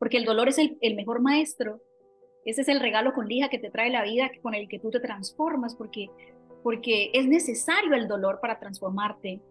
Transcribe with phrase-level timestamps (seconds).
[0.00, 1.82] porque el dolor es el, mejor maestro.
[2.46, 4.90] Ese es el regalo con lija que te trae la vida, con el que tú
[4.90, 6.08] te transformas, porque,
[6.62, 9.42] porque es necesario el dolor para transformarte.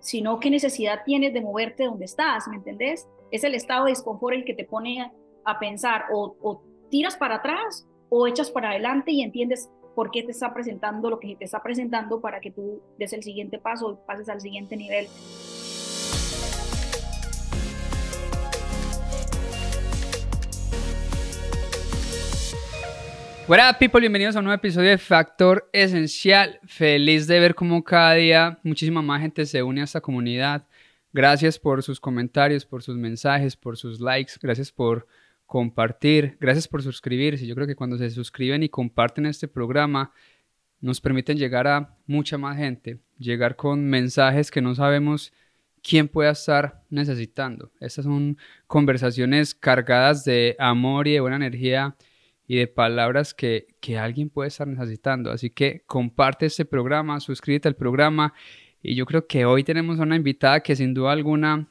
[0.00, 2.46] Sino, ¿qué necesidad tienes de moverte donde estás?
[2.48, 3.08] ¿Me entendés?
[3.30, 5.10] Es el estado de desconfort el que te pone
[5.44, 10.32] a, pensar o tiras para atrás o echas para adelante y entiendes por qué te
[10.32, 14.06] está presentando lo que te está presentando para que tú des el siguiente paso y
[14.06, 15.06] pases al siguiente nivel.
[23.46, 26.58] Hola people, bienvenidos a un nuevo episodio de Factor Esencial.
[26.64, 30.66] Feliz de ver cómo cada día muchísima más gente se une a esta comunidad.
[31.12, 34.32] Gracias por sus comentarios, por sus mensajes, por sus likes.
[34.40, 35.06] Gracias por
[35.44, 36.38] compartir.
[36.40, 37.46] Gracias por suscribirse.
[37.46, 40.10] Yo creo que cuando se suscriben y comparten este programa,
[40.80, 45.34] nos permiten llegar a mucha más gente, llegar con mensajes que no sabemos
[45.82, 47.70] quién pueda estar necesitando.
[47.78, 51.94] Estas son conversaciones cargadas de amor y de buena energía
[52.46, 55.30] y de palabras que, que alguien puede estar necesitando.
[55.30, 58.34] Así que comparte este programa, suscríbete al programa
[58.82, 61.68] y yo creo que hoy tenemos una invitada que sin duda alguna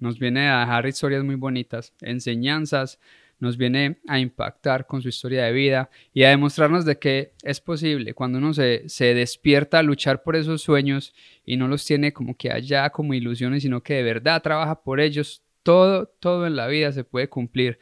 [0.00, 2.98] nos viene a dejar historias muy bonitas, enseñanzas,
[3.38, 7.60] nos viene a impactar con su historia de vida y a demostrarnos de que es
[7.60, 11.14] posible cuando uno se, se despierta a luchar por esos sueños
[11.44, 15.00] y no los tiene como que allá como ilusiones, sino que de verdad trabaja por
[15.00, 17.78] ellos, todo, todo en la vida se puede cumplir.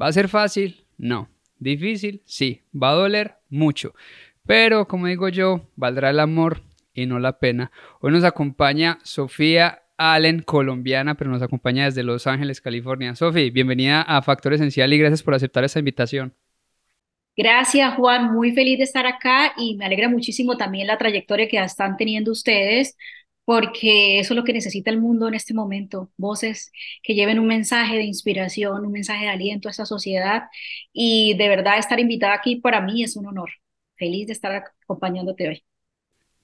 [0.00, 0.84] ¿Va a ser fácil?
[0.96, 1.28] No.
[1.58, 3.94] Difícil, sí, va a doler mucho,
[4.46, 7.70] pero como digo yo, valdrá el amor y no la pena.
[8.00, 13.14] Hoy nos acompaña Sofía Allen, colombiana, pero nos acompaña desde Los Ángeles, California.
[13.14, 16.34] Sofía, bienvenida a Factor Esencial y gracias por aceptar esta invitación.
[17.36, 18.32] Gracias, Juan.
[18.32, 22.30] Muy feliz de estar acá y me alegra muchísimo también la trayectoria que están teniendo
[22.30, 22.96] ustedes
[23.44, 27.46] porque eso es lo que necesita el mundo en este momento, voces que lleven un
[27.46, 30.44] mensaje de inspiración, un mensaje de aliento a esta sociedad
[30.92, 33.50] y de verdad estar invitada aquí para mí es un honor.
[33.96, 35.64] Feliz de estar acompañándote hoy.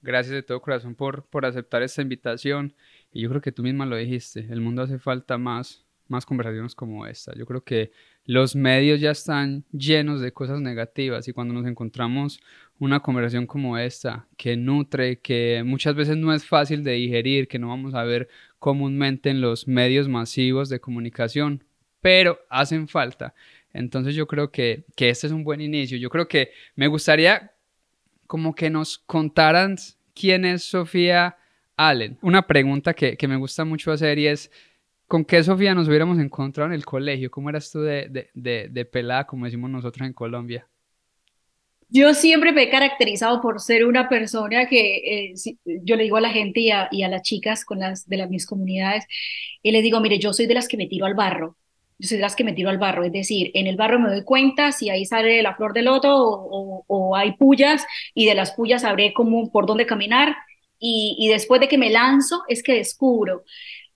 [0.02, 2.74] Gracias de todo corazón por, por aceptar esta invitación
[3.12, 6.74] y yo creo que tú misma lo dijiste, el mundo hace falta más, más conversaciones
[6.74, 7.34] como esta.
[7.34, 7.92] Yo creo que
[8.24, 12.40] los medios ya están llenos de cosas negativas y cuando nos encontramos
[12.78, 17.58] una conversación como esta, que nutre, que muchas veces no es fácil de digerir, que
[17.58, 21.64] no vamos a ver comúnmente en los medios masivos de comunicación,
[22.00, 23.34] pero hacen falta.
[23.72, 25.98] Entonces yo creo que, que este es un buen inicio.
[25.98, 27.52] Yo creo que me gustaría
[28.26, 29.76] como que nos contaran
[30.14, 31.36] quién es Sofía
[31.76, 32.18] Allen.
[32.22, 34.50] Una pregunta que, que me gusta mucho hacer y es,
[35.10, 37.32] ¿con qué Sofía nos hubiéramos encontrado en el colegio?
[37.32, 40.68] ¿Cómo eras tú de, de, de, pelada, como decimos nosotros en Colombia?
[41.88, 45.34] Yo siempre me he caracterizado por ser una persona que eh,
[45.82, 48.46] yo le digo a la gente y a, las chicas con las de las mis
[48.46, 49.04] comunidades,
[49.64, 51.56] y les digo, mire, yo soy de las que me tiro al barro,
[51.98, 54.10] yo soy de las que me tiro al barro, es decir, en el barro me
[54.10, 57.84] doy cuenta si ahí sale la flor de loto o hay pullas
[58.14, 60.36] y de las pullas sabré cómo, por dónde caminar
[60.78, 63.42] y, y después de que me lanzo es que descubro.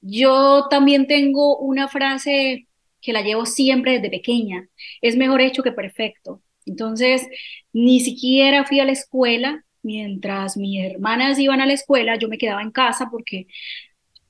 [0.06, 2.69] Yo también tengo una frase
[3.00, 4.69] que la llevo siempre desde pequeña,
[5.00, 6.42] es mejor hecho que perfecto.
[6.66, 7.26] Entonces,
[7.72, 9.65] ni siquiera fui a la escuela.
[9.82, 13.47] Mientras mis hermanas iban a la escuela, yo me quedaba en casa porque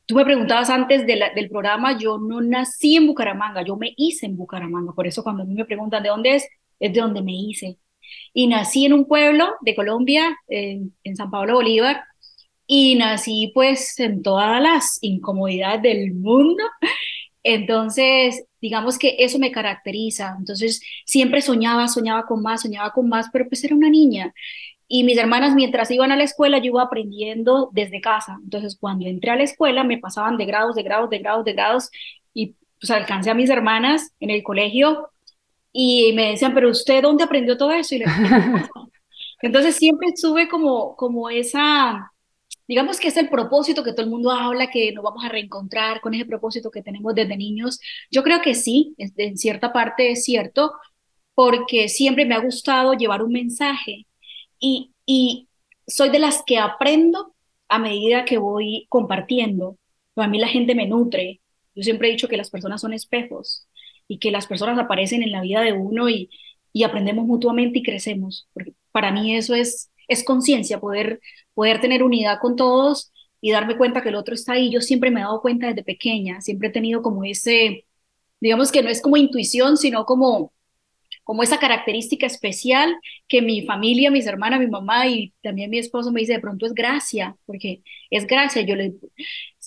[0.07, 4.37] tú me preguntabas antes del programa, yo no nací en Bucaramanga, yo me hice en
[4.37, 4.93] Bucaramanga.
[4.93, 6.49] Por eso cuando a mí me preguntan de dónde es,
[6.79, 7.79] es de donde me hice.
[8.33, 12.05] Y nací en un pueblo de Colombia, en, en San Pablo Bolívar,
[12.67, 16.63] y nací pues en todas las incomodidades del mundo.
[17.43, 20.35] Entonces, digamos que eso me caracteriza.
[20.39, 24.33] Entonces, siempre soñaba, soñaba con más, soñaba con más, pero pues era una niña.
[24.89, 28.39] Y mis hermanas, mientras iban a la escuela, yo iba aprendiendo desde casa.
[28.43, 31.53] Entonces, cuando entré a la escuela, me pasaban de grados, de grados, de grados, de
[31.53, 31.91] grados,
[32.33, 35.11] y pues alcancé a mis hermanas en el colegio
[35.73, 37.95] y me decían, pero usted, ¿dónde aprendió todo eso?
[37.95, 38.07] Y le
[39.43, 42.14] Entonces, siempre estuve como, como esa
[42.67, 46.01] digamos que es el propósito que todo el mundo habla, que nos vamos a reencontrar
[46.01, 47.81] con ese propósito que tenemos desde niños.
[48.11, 50.73] Yo creo que sí, en cierta parte es cierto,
[51.35, 54.06] porque siempre me ha gustado llevar un mensaje
[54.59, 55.49] y,
[55.87, 57.35] soy de las que aprendo
[57.69, 59.77] a medida que voy compartiendo.
[60.17, 61.43] A mí la gente me nutre.
[61.75, 63.69] Yo siempre he dicho que las personas son espejos
[64.09, 66.31] y que las personas aparecen en la vida de uno y,
[66.73, 68.49] y aprendemos mutuamente y crecemos.
[68.55, 71.21] Porque para mí eso es, es conciencia, poder
[71.55, 74.71] poder tener unidad con todos y darme cuenta que el otro está ahí.
[74.71, 77.87] Yo siempre me he dado cuenta desde pequeña, siempre he tenido como ese,
[78.41, 80.53] digamos que no es como intuición, sino como,
[81.25, 82.97] como esa característica especial
[83.29, 86.67] que mi familia, mis hermanas, mi mamá y también mi esposo me dice, de pronto
[86.67, 88.62] es gracia, porque es gracia.
[88.62, 88.95] Yo le,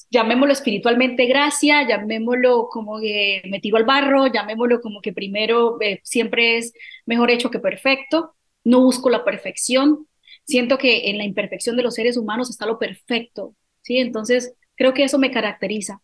[0.09, 6.57] llamémoslo espiritualmente gracia, llamémoslo como que me al barro, llamémoslo como que primero eh, siempre
[6.57, 6.73] es
[7.05, 8.33] mejor hecho que perfecto,
[8.63, 10.07] no busco la perfección,
[10.47, 13.97] siento que en la imperfección de los seres humanos está lo perfecto, ¿sí?
[13.97, 16.01] Entonces, creo que eso me caracteriza,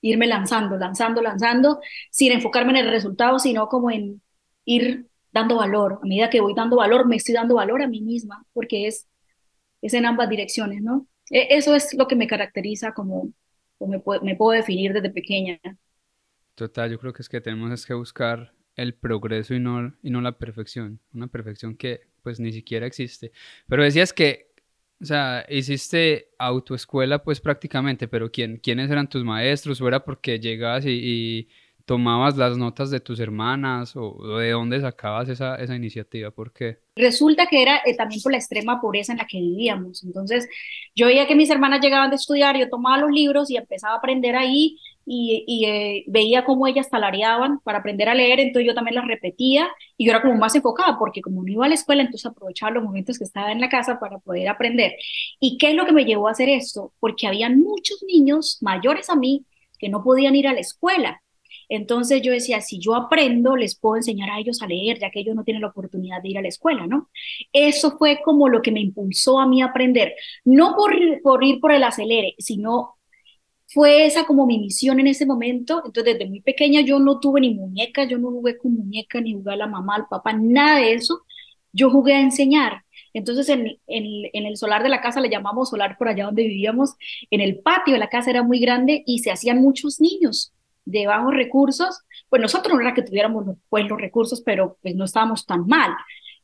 [0.00, 1.80] irme lanzando, lanzando, lanzando,
[2.10, 4.20] sin enfocarme en el resultado, sino como en
[4.64, 6.00] ir dando valor.
[6.02, 9.08] A medida que voy dando valor, me estoy dando valor a mí misma, porque es,
[9.80, 11.06] es en ambas direcciones, ¿no?
[11.30, 13.32] E, eso es lo que me caracteriza como,
[13.78, 15.60] como me, puedo, me puedo definir desde pequeña.
[16.56, 20.10] Total, yo creo que es que tenemos es que buscar el progreso y no, y
[20.10, 23.30] no la perfección, una perfección que pues ni siquiera existe.
[23.68, 24.50] Pero decías que,
[25.00, 29.80] o sea, hiciste autoescuela pues prácticamente, pero ¿quién, ¿quiénes eran tus maestros?
[29.80, 31.48] ¿O era porque llegabas y
[31.86, 36.30] tomabas las notas de tus hermanas o, de dónde sacabas esa, esa iniciativa?
[36.32, 36.80] ¿Por qué?
[36.96, 40.02] Resulta que era eh, también por la extrema pobreza en la que vivíamos.
[40.04, 40.48] Entonces,
[40.94, 43.98] yo veía que mis hermanas llegaban de estudiar, yo tomaba los libros y empezaba a
[43.98, 48.96] aprender ahí y, eh, veía cómo ellas talareaban para aprender a leer, entonces yo también
[48.96, 52.02] las repetía y yo era como más enfocada porque como no iba a la escuela,
[52.02, 54.96] entonces aprovechaba los momentos que estaba en la casa para poder aprender.
[55.38, 56.92] ¿Y qué es lo que me llevó a hacer esto?
[56.98, 59.44] Porque habían muchos niños mayores a mí
[59.78, 61.22] que no podían ir a la escuela
[61.68, 65.20] entonces yo decía, si yo aprendo, les puedo enseñar a ellos a leer, ya que
[65.20, 67.10] ellos no tienen la oportunidad de ir a la escuela, ¿no?
[67.52, 70.14] Eso fue como lo que me impulsó a mí a aprender,
[70.44, 72.96] no por, por ir por el acelere, sino
[73.68, 75.82] fue esa como mi misión en ese momento.
[75.84, 79.34] Entonces, desde muy pequeña yo no tuve ni muñeca, yo no jugué con muñeca, ni
[79.34, 81.22] jugué a la mamá, al papá, nada de eso.
[81.72, 82.84] Yo jugué a enseñar.
[83.12, 86.44] Entonces, en, en, en, el solar de la casa le llamamos solar por allá donde
[86.44, 86.94] vivíamos,
[87.30, 90.52] en el patio de la casa era muy grande y se hacían muchos niños
[90.86, 92.00] de bajos recursos,
[92.30, 95.90] pues nosotros no era que tuviéramos pues, los recursos, pero pues no estábamos tan mal.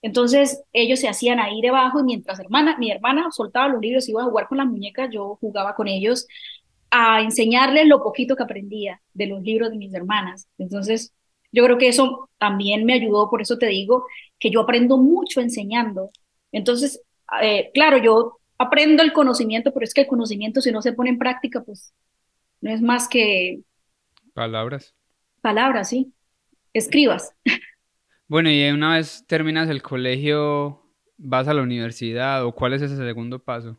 [0.03, 4.11] Entonces ellos se hacían ahí debajo y mientras hermana, mi hermana soltaba los libros y
[4.11, 6.27] iba a jugar con las muñecas, yo jugaba con ellos
[6.91, 10.49] a enseñarles lo poquito que aprendía de los libros de mis hermanas.
[10.59, 11.15] Entonces
[11.53, 14.07] yo creo que eso también me ayudó, por eso te digo
[14.39, 16.11] que yo aprendo mucho enseñando.
[16.51, 17.01] Entonces,
[17.41, 21.11] eh, claro, yo aprendo el conocimiento, pero es que el conocimiento si no se pone
[21.11, 21.95] en práctica, pues
[22.61, 23.61] no es más que
[24.33, 24.95] Palabras.
[25.41, 26.13] Palabras, sí.
[26.73, 27.35] Escribas.
[28.29, 30.83] Bueno, y una vez terminas el colegio,
[31.19, 33.77] ¿vas a la universidad o cuál es ese segundo paso?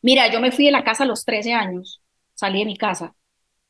[0.00, 2.02] Mira, yo me fui de la casa a los 13 años.
[2.34, 3.14] Salí de mi casa.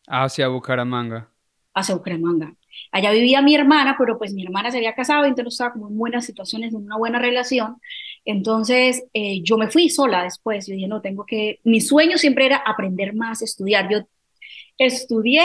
[0.07, 1.29] Hacia Bucaramanga.
[1.75, 2.55] Hacia Bucaramanga.
[2.91, 5.99] Allá vivía mi hermana, pero pues mi hermana se había casado, entonces estaba como en
[5.99, 7.77] buenas situaciones, en una buena relación.
[8.25, 10.67] Entonces eh, yo me fui sola después.
[10.67, 11.61] Yo dije, no, tengo que.
[11.65, 13.91] Mi sueño siempre era aprender más, estudiar.
[13.91, 13.99] Yo
[14.79, 15.43] estudié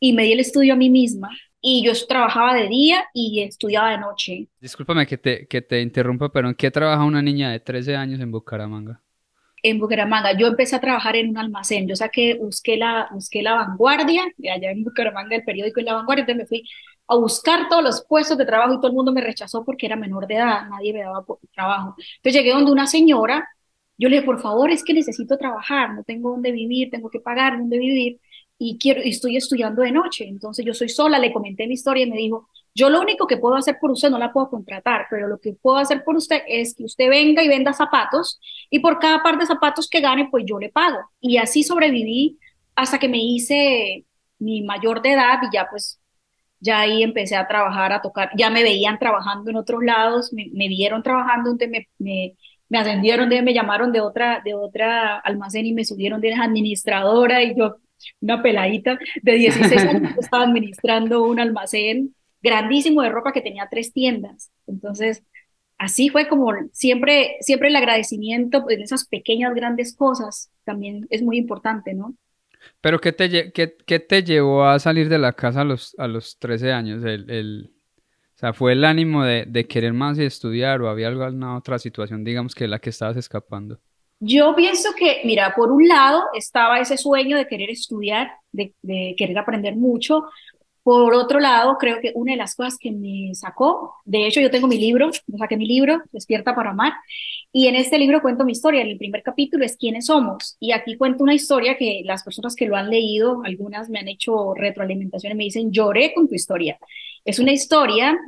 [0.00, 1.30] y me di el estudio a mí misma
[1.60, 4.48] y yo trabajaba de día y estudiaba de noche.
[4.60, 8.20] Discúlpame que te, que te interrumpa, pero ¿en qué trabaja una niña de 13 años
[8.20, 9.00] en Bucaramanga?
[9.62, 13.54] En Bucaramanga, yo empecé a trabajar en un almacén, yo saqué, busqué la, busqué la
[13.54, 14.22] vanguardia,
[14.54, 16.68] allá en Bucaramanga el periódico en la vanguardia, entonces me fui
[17.08, 19.96] a buscar todos los puestos de trabajo y todo el mundo me rechazó porque era
[19.96, 21.96] menor de edad, nadie me daba trabajo.
[22.16, 23.48] Entonces llegué donde una señora,
[23.96, 27.18] yo le dije, por favor, es que necesito trabajar, no tengo dónde vivir, tengo que
[27.18, 28.20] pagar dónde vivir
[28.58, 30.26] y, quiero, y estoy estudiando de noche.
[30.26, 33.36] Entonces yo soy sola, le comenté mi historia y me dijo, yo lo único que
[33.36, 36.42] puedo hacer por usted no la puedo contratar, pero lo que puedo hacer por usted
[36.46, 38.40] es que usted venga y venda zapatos
[38.70, 40.98] y por cada par de zapatos que gane, pues yo le pago.
[41.20, 42.38] Y así sobreviví
[42.74, 44.04] hasta que me hice
[44.38, 46.00] mi mayor de edad y ya pues
[46.60, 50.68] ya ahí empecé a trabajar, a tocar, ya me veían trabajando en otros lados, me,
[50.68, 52.34] vieron trabajando, me, me,
[52.68, 57.42] me ascendieron, de, me llamaron de otra, de otra almacén y me subieron de administradora
[57.42, 57.76] y yo
[58.20, 63.92] una peladita de 16 años estaba administrando un almacén grandísimo de ropa que tenía tres
[63.92, 64.50] tiendas.
[64.66, 65.24] Entonces,
[65.76, 71.38] así fue como siempre, siempre el agradecimiento en esas pequeñas, grandes cosas también es muy
[71.38, 72.14] importante, ¿no?
[72.80, 76.08] Pero ¿qué te, qué, qué te llevó a salir de la casa a los, a
[76.08, 77.04] los 13 años?
[77.04, 77.72] El, el,
[78.34, 81.78] o sea, ¿fue el ánimo de, de, querer más y estudiar o había alguna otra
[81.78, 83.80] situación, digamos, que la que estabas escapando?
[84.20, 88.74] Yo pienso que, mira, por un lado estaba ese sueño de querer estudiar, de,
[89.16, 90.24] querer aprender mucho.
[90.82, 94.50] Por otro lado, creo que una de las cosas que me sacó, de hecho yo
[94.50, 96.94] tengo mi libro, me saqué mi libro, Despierta para Amar,
[97.52, 98.80] y en este libro cuento mi historia.
[98.80, 102.56] En el primer capítulo es quiénes somos, y aquí cuento una historia que las personas
[102.56, 106.34] que lo han leído, algunas me han hecho retroalimentación y me dicen, lloré con tu
[106.34, 106.78] historia.
[107.24, 108.18] Es una historia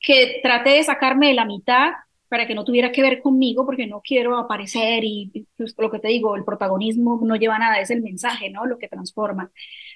[0.00, 1.92] que traté de sacarme de la mitad
[2.28, 5.98] para que no tuviera que ver conmigo, porque no quiero aparecer y pues, lo que
[5.98, 8.66] te digo, el protagonismo no lleva nada, es el mensaje, ¿no?
[8.66, 9.50] Lo que transforma.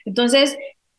[0.04, 0.58] Entonces,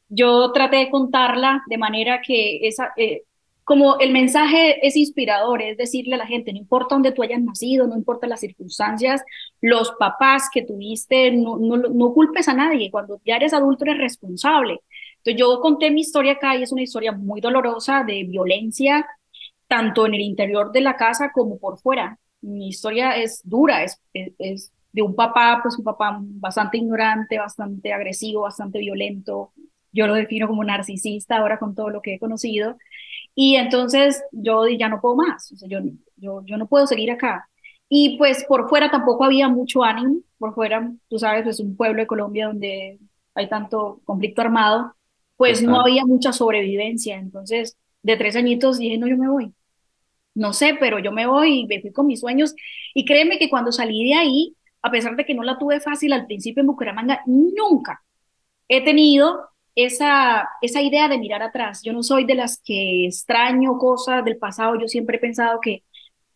[0.09, 3.23] yo traté de contarla de manera que esa, eh,
[3.63, 7.41] como el mensaje es inspirador, es decirle a la gente, no importa dónde tú hayas
[7.41, 9.23] nacido, no importa las circunstancias,
[9.61, 13.97] los papás que tuviste, no, no, no culpes a nadie, cuando ya eres adulto eres
[13.97, 14.81] responsable.
[15.17, 19.07] Entonces yo conté mi historia acá y es una historia muy dolorosa de violencia,
[19.67, 22.19] tanto en el interior de la casa como por fuera.
[22.41, 27.93] Mi historia es dura, es, es, de un papá, pues un papá bastante ignorante, bastante
[27.93, 29.53] agresivo, bastante violento.
[29.91, 32.77] Yo lo defino como narcisista ahora con todo lo que he conocido.
[33.35, 35.79] Y entonces yo ya no puedo más, o sea, yo,
[36.17, 37.49] yo, yo no puedo seguir acá.
[37.89, 42.01] Y pues por fuera tampoco había mucho ánimo, por fuera, tú sabes, es un pueblo
[42.01, 42.99] de Colombia donde
[43.35, 44.95] hay tanto conflicto armado,
[45.37, 47.17] pues no había mucha sobrevivencia.
[47.17, 49.53] Entonces, de tres añitos dije, no, yo me voy.
[50.35, 52.55] No sé, pero yo me voy y me fui con mis sueños.
[52.93, 56.13] Y créeme que cuando salí de ahí, a pesar de que no la tuve fácil
[56.13, 58.03] al principio en Bucaramanga, nunca
[58.67, 61.81] he tenido esa, esa idea de mirar atrás.
[61.83, 65.83] Yo no soy de las que extraño cosas del pasado, yo siempre he pensado que,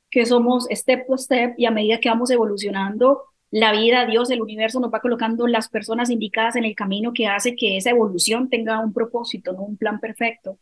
[0.09, 4.41] que somos step to step y a medida que vamos evolucionando, la vida, Dios, el
[4.41, 8.49] universo nos va colocando las personas indicadas en el camino que hace que esa evolución
[8.49, 10.59] tenga un propósito, no un plan perfecto.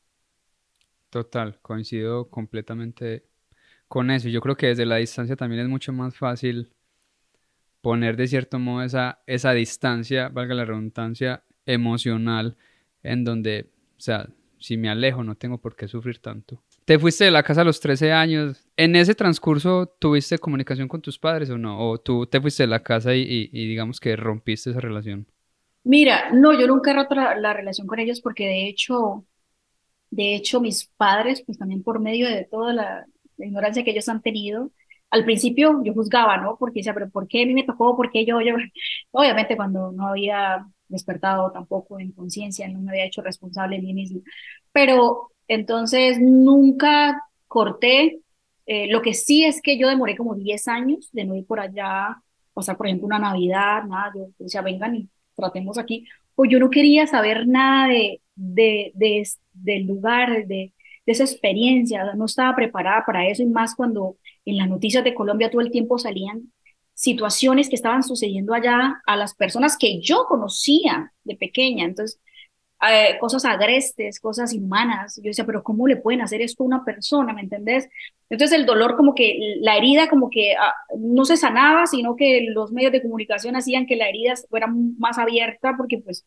[1.16, 3.24] Total, coincido completamente
[3.88, 4.28] con eso.
[4.28, 6.74] Yo creo que desde la distancia también es mucho más fácil
[7.80, 12.58] poner de cierto modo esa, esa distancia, valga la redundancia, emocional
[13.02, 14.28] en donde, o sea,
[14.60, 16.62] si me alejo no tengo por qué sufrir tanto.
[16.84, 18.68] Te fuiste de la casa a los 13 años.
[18.76, 21.80] ¿En ese transcurso tuviste comunicación con tus padres o no?
[21.80, 25.28] ¿O tú te fuiste de la casa y, digamos que rompiste esa relación?
[25.86, 29.24] Mira, no, yo nunca he roto la, relación con ellos porque de hecho,
[30.10, 33.06] de hecho mis padres, pues también por medio de toda la,
[33.38, 34.72] ignorancia que ellos han tenido,
[35.10, 36.58] al principio yo juzgaba, ¿no?
[36.58, 37.96] Porque decía, pero ¿por qué a mí me tocó?
[37.98, 38.40] ¿Por qué yo?
[38.42, 38.56] yo?
[39.12, 43.94] Obviamente cuando no había despertado tampoco en conciencia, no me había hecho responsable de mí
[43.94, 44.22] mismo.
[44.72, 48.22] Pero entonces nunca corté.
[48.66, 51.60] Eh, lo que sí es que yo demoré como 10 años de no ir por
[51.60, 52.22] allá,
[52.54, 56.06] pasar por ejemplo una Navidad, nada, yo decía, vengan y tratemos aquí.
[56.36, 60.74] Pues yo no quería saber nada de, de, de, del lugar, de,
[61.06, 65.14] de esa experiencia, no estaba preparada para eso y más cuando en las noticias de
[65.16, 66.52] Colombia todo el tiempo salían
[66.94, 71.86] situaciones que estaban sucediendo allá a las personas que yo conocía de pequeña.
[71.86, 72.20] Entonces,
[72.92, 75.18] eh, cosas agrestes, cosas inhumanas.
[75.18, 77.34] Yo decía, pero ¿cómo le pueden hacer esto a una persona?
[77.34, 77.88] ¿Me entendés?
[78.30, 82.48] Entonces el dolor como que, la herida como que ah, no se sanaba, sino que
[82.54, 86.26] los medios de comunicación hacían que la herida fuera más abierta porque pues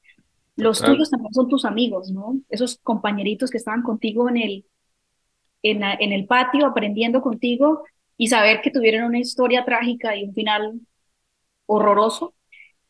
[0.57, 2.37] los tuyos también son tus amigos, ¿no?
[2.49, 4.65] Esos compañeritos que estaban contigo en el,
[5.62, 7.85] en, en el patio aprendiendo contigo,
[8.19, 10.81] y saber que tuvieron una historia trágica y un final
[11.65, 12.35] horroroso.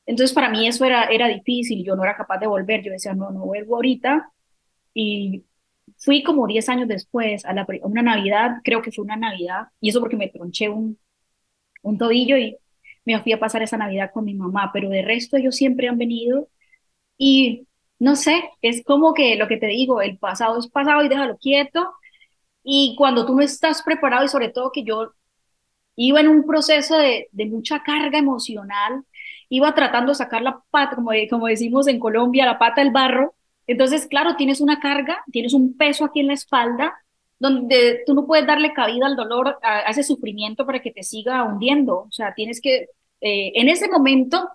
[0.09, 3.15] Entonces para mí eso era, era difícil, yo no era capaz de volver, yo decía,
[3.15, 4.33] no, no vuelvo ahorita.
[4.95, 5.45] Y
[5.99, 9.91] fui como 10 años después a, la, una Navidad, creo que fue una Navidad, y
[9.91, 10.99] eso porque me tronché un,
[11.83, 12.57] un tobillo y
[13.05, 15.99] me fui a pasar esa Navidad con mi mamá, pero de resto ellos siempre han
[15.99, 16.49] venido
[17.19, 17.67] y
[17.99, 21.39] no sé, es como que lo que te digo, el pasado es pasado y déjalo
[21.39, 21.95] quieto.
[22.65, 25.13] Y cuando tú no estás preparado y sobre todo que yo
[25.97, 29.05] iba en un proceso de, de mucha carga emocional,
[29.49, 33.35] iba tratando de sacar la pata, como, como decimos en Colombia, la pata del barro.
[33.67, 36.95] Entonces, claro, tienes una carga, tienes un peso aquí en la espalda,
[37.39, 41.45] donde tú no puedes darle cabida al dolor, a, ese sufrimiento para que te siga
[41.45, 42.01] hundiendo.
[42.01, 42.89] O sea, tienes que,
[43.21, 44.49] eh, en ese momento,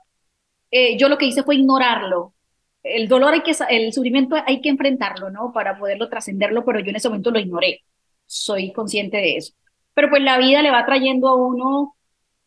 [0.72, 2.34] eh, yo lo que hice fue ignorarlo.
[2.84, 5.54] El dolor hay que, el sufrimiento hay que enfrentarlo, ¿no?
[5.54, 7.82] Para poderlo trascenderlo, pero yo en ese momento lo ignoré.
[8.26, 9.54] Soy consciente de eso.
[9.94, 11.96] Pero pues la vida le va trayendo a uno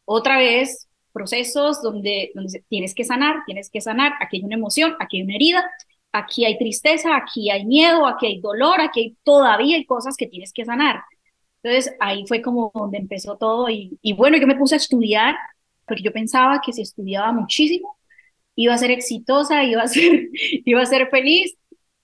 [0.05, 0.86] otra vez
[1.17, 2.33] procesos donde,
[2.69, 5.65] tienes que sanar, tienes que sanar, aquí hay una emoción, aquí hay una herida,
[6.13, 10.53] aquí hay tristeza, aquí hay miedo, aquí hay dolor, aquí todavía hay cosas que tienes
[10.53, 11.03] que sanar.
[11.63, 15.35] Entonces ahí fue como donde empezó todo y, y bueno, yo me puse a estudiar
[15.87, 17.97] porque yo pensaba que si estudiaba muchísimo
[18.55, 20.29] iba a ser exitosa, iba a ser,
[20.67, 21.57] iba a ser feliz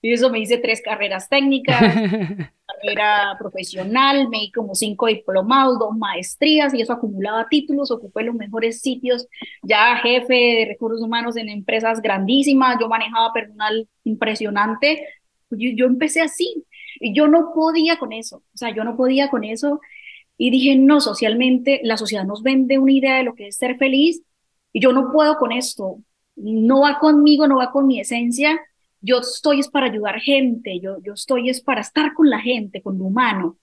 [0.03, 1.79] y eso me hice tres carreras técnicas,
[2.67, 8.35] carrera profesional, me di como cinco diplomados, dos maestrías y eso acumulaba títulos, ocupé los
[8.35, 9.25] mejores sitios,
[9.61, 15.07] ya jefe de recursos humanos en empresas grandísimas, yo manejaba personal impresionante.
[15.49, 16.65] Yo, yo empecé así
[16.99, 19.79] y yo no podía con eso, o sea, yo no podía con eso
[20.37, 23.77] y dije, no, socialmente la sociedad nos vende una idea de lo que es ser
[23.77, 24.21] feliz
[24.73, 25.99] y yo no puedo con esto,
[26.35, 28.59] no va conmigo, no va con mi esencia
[29.03, 32.81] yo estoy es para ayudar gente, yo, yo estoy es para estar con la gente,
[32.81, 33.57] con lo humano.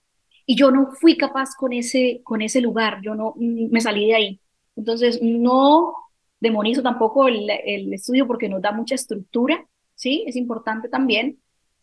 [0.45, 4.07] Y yo no fui capaz con ese, con ese lugar, yo no mm, me salí
[4.07, 4.41] de ahí.
[4.75, 5.95] Entonces, no
[6.39, 10.23] demonizo tampoco el, el estudio porque nos da mucha estructura, ¿sí?
[10.27, 11.39] Es importante también,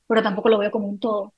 [0.06, 1.34] pero tampoco lo veo como un todo.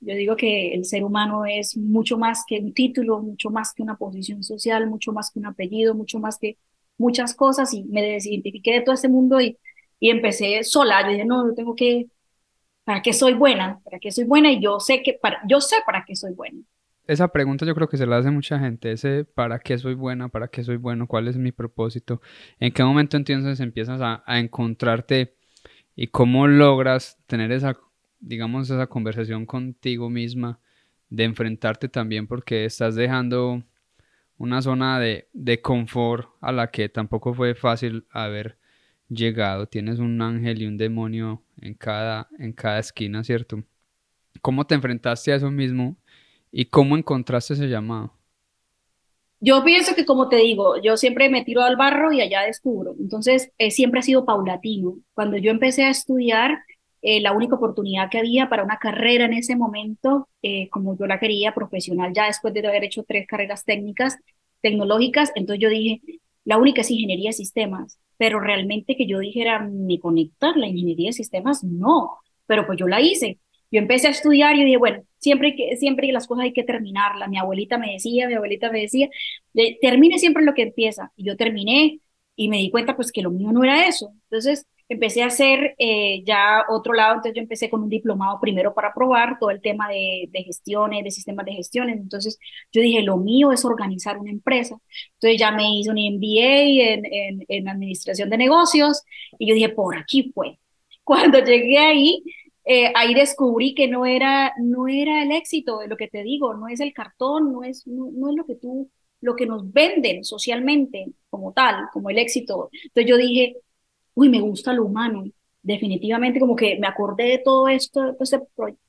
[0.00, 3.82] Yo digo que el ser humano es mucho más que un título, mucho más que
[3.82, 6.58] una posición social, mucho más que un apellido, mucho más que
[6.98, 9.58] muchas cosas y me desidentifiqué de todo este mundo y,
[10.00, 11.02] y empecé sola.
[11.02, 12.06] Yo dije, no, yo tengo que,
[12.84, 13.80] ¿para qué soy buena?
[13.84, 14.52] ¿Para qué soy buena?
[14.52, 16.60] Y yo sé que, para, yo sé para qué soy buena.
[17.06, 20.28] Esa pregunta yo creo que se la hace mucha gente, ese ¿para qué soy buena?
[20.28, 21.06] ¿Para qué soy bueno?
[21.06, 22.20] ¿Cuál es mi propósito?
[22.60, 25.34] ¿En qué momento entonces empiezas a, a encontrarte
[25.96, 27.78] y cómo logras tener esa
[28.20, 30.60] digamos, esa conversación contigo misma,
[31.08, 33.62] de enfrentarte también porque estás dejando
[34.36, 38.57] una zona de, de confort a la que tampoco fue fácil haber
[39.08, 39.66] llegado.
[39.66, 43.62] Tienes un ángel y un demonio en cada, en cada esquina, ¿cierto?
[44.40, 45.96] ¿Cómo te enfrentaste a eso mismo
[46.52, 48.12] y cómo encontraste ese llamado?
[49.40, 52.94] Yo pienso que, como te digo, yo siempre me tiro al barro y allá descubro.
[52.98, 54.98] Entonces, eh, siempre ha sido paulatino.
[55.14, 56.58] Cuando yo empecé a estudiar,
[57.02, 61.06] eh, la única oportunidad que había para una carrera en ese momento, eh, como yo
[61.06, 64.18] la quería, profesional, ya después de haber hecho tres carreras técnicas,
[64.60, 66.00] tecnológicas, entonces yo dije,
[66.44, 71.08] la única es ingeniería de sistemas, pero realmente que yo dijera, me conectar la ingeniería
[71.08, 73.38] de sistemas, no, pero pues yo la hice.
[73.70, 77.28] Yo empecé a estudiar y dije, bueno, siempre que siempre las cosas hay que terminarlas.
[77.28, 79.08] Mi abuelita me decía, mi abuelita me decía,
[79.80, 81.12] termine siempre lo que empieza.
[81.16, 82.00] Y yo terminé
[82.36, 84.12] y me di cuenta pues que lo mío no era eso.
[84.24, 88.74] Entonces, empecé a hacer eh, ya otro lado, entonces yo empecé con un diplomado primero
[88.74, 92.38] para probar todo el tema de, de, gestiones, de sistemas de gestiones, entonces
[92.72, 94.78] yo dije, lo mío es organizar una empresa,
[95.14, 99.02] entonces ya me hice un MBA en, en, en administración de negocios
[99.38, 100.58] y yo dije, por aquí fue.
[101.04, 102.22] Cuando llegué ahí,
[102.64, 106.54] eh, ahí descubrí que no era, no era el éxito de lo que te digo,
[106.54, 108.90] no es el cartón, no es, no, no es lo que tú,
[109.22, 112.68] lo que nos venden socialmente como tal, como el éxito.
[112.72, 113.56] Entonces yo dije,
[114.18, 115.24] uy, me gusta lo humano.
[115.62, 118.40] Definitivamente como que me acordé de todo esto, todo este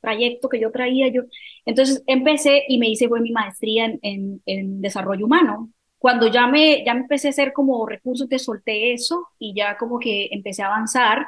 [0.01, 1.07] proyecto que yo traía.
[1.09, 1.23] Yo.
[1.65, 5.71] Entonces empecé y me hice fue mi maestría en, en, desarrollo humano.
[5.99, 9.77] Cuando ya me, ya me empecé a hacer como recursos, te solté eso y ya
[9.77, 11.27] como que empecé a avanzar.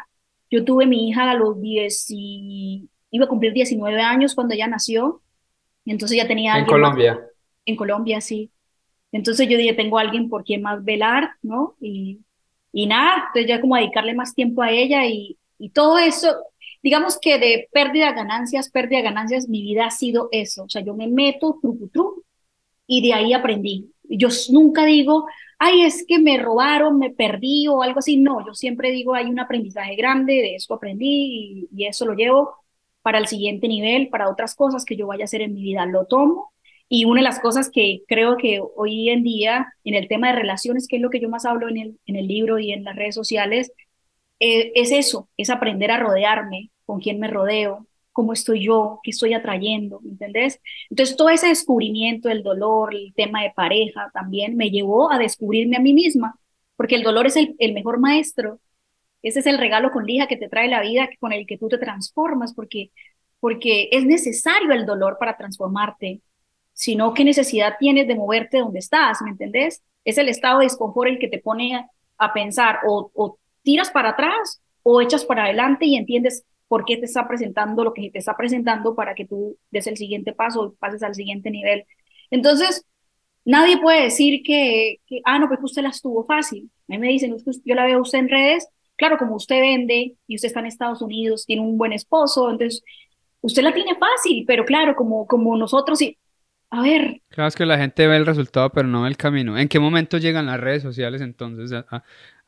[0.49, 4.67] Yo tuve mi hija a los 10 y iba a cumplir 19 años cuando ella
[4.67, 5.21] nació.
[5.85, 6.57] Entonces ya tenía...
[6.57, 7.19] En Colombia.
[7.65, 8.49] En Colombia, sí.
[9.11, 11.75] Entonces yo dije, tengo alguien por quien más velar, ¿no?
[11.81, 12.21] Y
[12.71, 16.35] y nada, entonces ya como dedicarle más tiempo a ella y, y todo eso,
[16.83, 20.95] digamos que de pérdida, ganancias, pérdida, ganancias, mi vida ha sido eso, o sea, yo
[20.95, 22.23] me meto, tru, tru,
[22.87, 23.91] y de ahí aprendí.
[24.03, 25.25] Yo nunca digo,
[25.59, 29.27] ay, es que me robaron, me perdí o algo así, no, yo siempre digo, hay
[29.27, 32.55] un aprendizaje grande, de esto aprendí y, y eso lo llevo
[33.01, 35.85] para el siguiente nivel, para otras cosas que yo vaya a hacer en mi vida,
[35.85, 36.50] lo tomo
[36.93, 40.33] y una de las cosas que creo que hoy en día, en el tema de
[40.39, 42.83] relaciones, que es lo que yo más hablo en el, en el libro y en
[42.83, 43.71] las redes sociales,
[44.41, 49.11] eh, es eso, es aprender a rodearme, con quién me rodeo, cómo estoy yo, qué
[49.11, 50.59] estoy atrayendo, ¿me entendés?
[50.89, 55.77] Entonces, todo ese descubrimiento, el dolor, el tema de pareja también me llevó a descubrirme
[55.77, 56.35] a mí misma,
[56.75, 58.59] porque el dolor es el, el mejor maestro.
[59.21, 61.69] Ese es el regalo con lija que te trae la vida, con el que tú
[61.69, 62.91] te transformas, porque,
[63.39, 66.21] porque es necesario el dolor para transformarte
[66.81, 69.83] sino qué necesidad tienes de moverte donde estás, ¿me entendés?
[70.03, 71.75] Es el estado de desconfort el que te pone
[72.17, 77.05] a, pensar o, tiras para atrás o echas para adelante y entiendes por qué te
[77.05, 80.77] está presentando lo que te está presentando para que tú des el siguiente paso y
[80.79, 81.85] pases al siguiente nivel.
[82.31, 82.83] Entonces,
[83.45, 86.71] nadie puede decir que, que ah, no, pues usted la estuvo fácil.
[86.89, 90.35] A mí me dicen, yo la veo usted en redes, claro, como usted vende y
[90.35, 92.83] usted está en Estados Unidos, tiene un buen esposo, entonces
[93.41, 95.99] usted la tiene fácil, pero claro, como, como nosotros,
[96.71, 97.21] a ver.
[97.29, 99.57] Claro, es que la gente ve el resultado, pero no ve el camino.
[99.57, 101.73] ¿En qué momento llegan las redes sociales entonces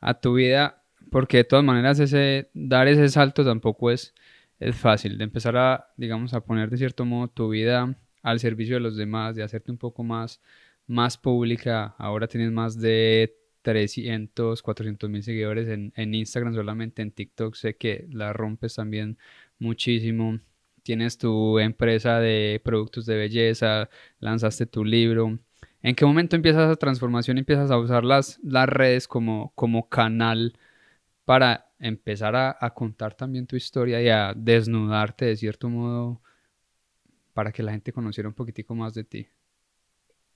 [0.00, 0.82] a, tu vida?
[1.10, 4.14] Porque de todas maneras ese, dar ese salto tampoco es,
[4.58, 5.18] es fácil.
[5.18, 8.96] De empezar a, digamos, a poner de cierto modo tu vida al servicio de los
[8.96, 10.40] demás, de hacerte un poco más,
[10.86, 11.94] más pública.
[11.98, 17.76] Ahora tienes más de 300, 400 mil seguidores en, en Instagram solamente, en TikTok sé
[17.76, 19.18] que la rompes también
[19.58, 20.40] muchísimo
[20.84, 23.88] tienes tu empresa de productos de belleza,
[24.20, 25.38] lanzaste tu libro.
[25.82, 30.56] ¿En qué momento empiezas esa transformación empiezas a usar las, las redes como, como canal
[31.24, 36.22] para empezar a, a, contar también tu historia y a desnudarte de cierto modo
[37.34, 39.28] para que la gente conociera un poquitico más de ti?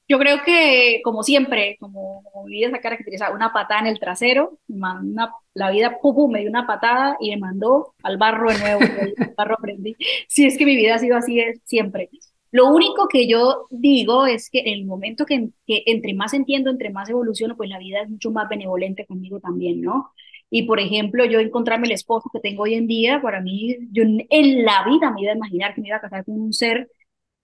[0.08, 4.58] Yo creo que, como siempre, como, mi vida está caracterizada, una patada en el trasero,
[4.68, 8.80] una, la vida pum, me dio una patada y me mandó al barro de nuevo,
[8.80, 9.96] al barro aprendí.
[10.28, 12.08] Sí, es que mi vida ha sido así siempre.
[12.50, 16.70] Lo único que yo digo es que en el momento que, que entre más entiendo,
[16.70, 20.12] entre más evoluciono, pues la vida es mucho más benevolente conmigo también, ¿no?
[20.50, 24.02] Y por ejemplo, yo encontrarme el esposo que tengo hoy en día, para mí, yo
[24.04, 26.90] en la vida me iba a imaginar que me iba a casar con un ser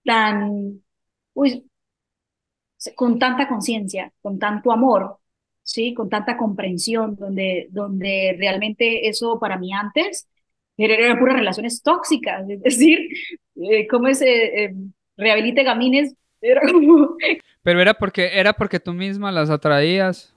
[0.05, 0.83] tan,
[1.35, 1.65] uy,
[2.95, 5.19] con tanta conciencia, con tanto amor,
[5.63, 5.95] ¿sí?
[5.95, 10.29] Con tanta comprensión, donde, donde realmente eso para mí antes
[10.77, 13.09] era, era puras relaciones tóxicas, es decir,
[13.57, 14.21] eh, ¿cómo es?
[14.23, 14.75] Eh, eh,
[15.17, 17.17] rehabilite gamines, era como...
[17.63, 20.35] Pero era porque, era porque tú misma las atraías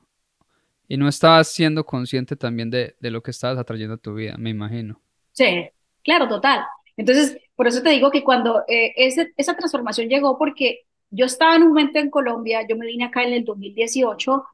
[0.87, 4.37] y no estabas siendo consciente también de, de lo que estabas atrayendo a tu vida,
[4.37, 5.01] me imagino.
[5.33, 5.69] Sí,
[6.03, 6.61] claro, total.
[6.95, 11.55] Entonces, por eso te digo que cuando eh, ese, esa transformación llegó, porque yo estaba
[11.55, 14.45] en un momento en Colombia, yo me vine acá en el 2018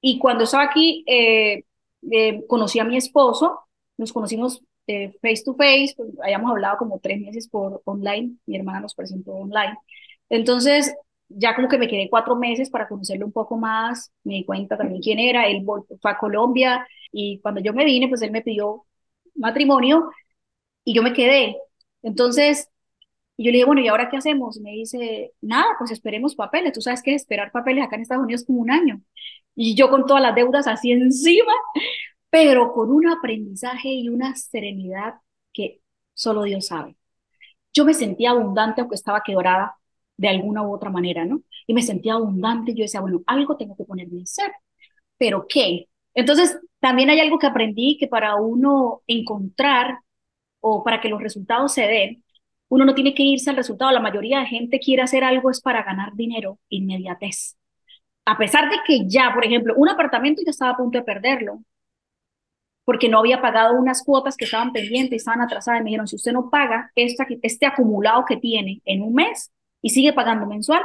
[0.00, 1.64] y cuando estaba aquí eh,
[2.10, 3.60] eh, conocí a mi esposo,
[3.96, 8.56] nos conocimos eh, face to face, pues, habíamos hablado como tres meses por online, mi
[8.56, 9.76] hermana nos presentó online.
[10.28, 10.94] Entonces,
[11.28, 14.76] ya como que me quedé cuatro meses para conocerlo un poco más, me di cuenta
[14.76, 15.64] también quién era, él
[16.00, 18.84] fue a Colombia y cuando yo me vine, pues él me pidió
[19.34, 20.10] matrimonio
[20.84, 21.56] y yo me quedé.
[22.02, 22.68] Entonces,
[23.36, 24.60] yo le dije, bueno, ¿y ahora qué hacemos?
[24.60, 26.72] Me dice, nada, pues esperemos papeles.
[26.72, 29.00] Tú sabes que esperar papeles acá en Estados Unidos como un año.
[29.56, 31.52] Y yo con todas las deudas así encima,
[32.30, 35.14] pero con un aprendizaje y una serenidad
[35.52, 35.80] que
[36.14, 36.96] solo Dios sabe.
[37.74, 39.76] Yo me sentía abundante aunque estaba quebrada
[40.16, 41.42] de alguna u otra manera, ¿no?
[41.66, 42.74] Y me sentía abundante.
[42.74, 44.52] Yo decía, bueno, algo tengo que ponerme a hacer.
[45.18, 45.88] ¿Pero qué?
[46.14, 50.00] Entonces, también hay algo que aprendí que para uno encontrar
[50.60, 52.23] o para que los resultados se den,
[52.74, 53.92] uno no tiene que irse al resultado.
[53.92, 57.56] La mayoría de gente quiere hacer algo es para ganar dinero, inmediatez.
[58.24, 61.60] A pesar de que ya, por ejemplo, un apartamento ya estaba a punto de perderlo,
[62.84, 66.16] porque no había pagado unas cuotas que estaban pendientes, estaban atrasadas, y me dijeron, si
[66.16, 70.82] usted no paga esta, este acumulado que tiene en un mes y sigue pagando mensual,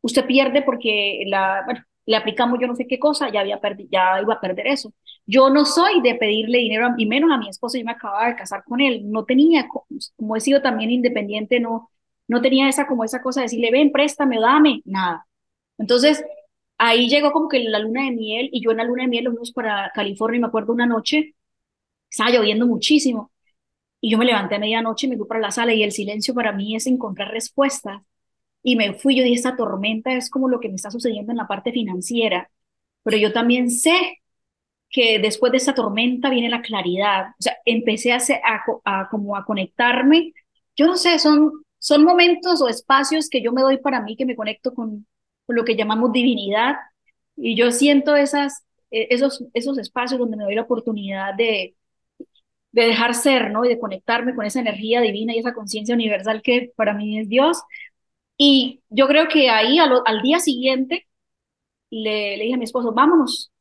[0.00, 4.20] usted pierde porque la, bueno, le aplicamos yo no sé qué cosa, ya, había ya
[4.22, 4.92] iba a perder eso.
[5.26, 8.36] Yo no soy de pedirle dinero, y menos a mi esposo, yo me acababa de
[8.36, 9.68] casar con él, no tenía,
[10.16, 11.90] como he sido también independiente, no,
[12.28, 15.26] no tenía esa como esa cosa de decirle, ven, préstame, dame, nada.
[15.78, 16.24] Entonces,
[16.78, 19.24] ahí llegó como que la luna de miel, y yo en la luna de miel
[19.24, 21.34] nos fuimos para California, y me acuerdo una noche,
[22.10, 23.32] estaba lloviendo muchísimo,
[24.00, 26.34] y yo me levanté a medianoche y me fui para la sala, y el silencio
[26.34, 28.02] para mí es encontrar respuestas,
[28.62, 31.38] y me fui, yo dije, esta tormenta es como lo que me está sucediendo en
[31.38, 32.50] la parte financiera,
[33.02, 34.21] pero yo también sé
[34.92, 38.20] que después de esta tormenta viene la claridad, o sea, empecé a,
[38.84, 40.34] a, como a conectarme,
[40.76, 44.26] yo no sé, son, son momentos o espacios que yo me doy para mí, que
[44.26, 45.06] me conecto con,
[45.46, 46.76] con lo que llamamos divinidad,
[47.36, 51.74] y yo siento esas, e, esos, esos espacios donde me doy la oportunidad de,
[52.72, 53.64] de dejar ser, ¿no?
[53.64, 57.28] Y de conectarme con esa energía divina y esa conciencia universal que para mí es
[57.28, 57.62] Dios,
[58.38, 61.06] y yo creo que ahí al, al día siguiente
[61.90, 63.51] le, le, dije a mi esposo, vámonos,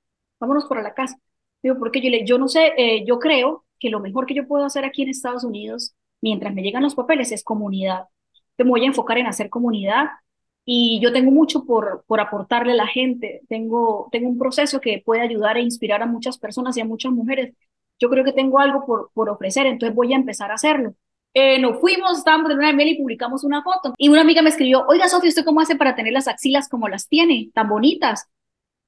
[0.42, 1.18] vámonos para la casa.
[1.64, 4.48] Digo, porque yo le, yo no sé, eh, yo creo que lo mejor que yo
[4.48, 8.06] puedo hacer aquí en Estados Unidos, mientras me llegan los papeles, es comunidad.
[8.58, 10.08] Me voy a enfocar en hacer comunidad
[10.66, 13.42] y yo tengo mucho por, por aportarle a la gente.
[13.50, 17.12] Tengo, tengo un proceso que puede ayudar e inspirar a muchas personas y a muchas
[17.12, 17.56] mujeres.
[18.00, 20.96] Yo creo que tengo algo por, por ofrecer, entonces voy a empezar a hacerlo.
[21.34, 23.94] Eh, nos fuimos, estábamos de luna de miel y publicamos una foto.
[23.98, 26.90] Y una amiga me escribió, oiga, Sofía, ¿usted cómo hace para tener las axilas como
[26.90, 28.28] las tiene, tan bonitas?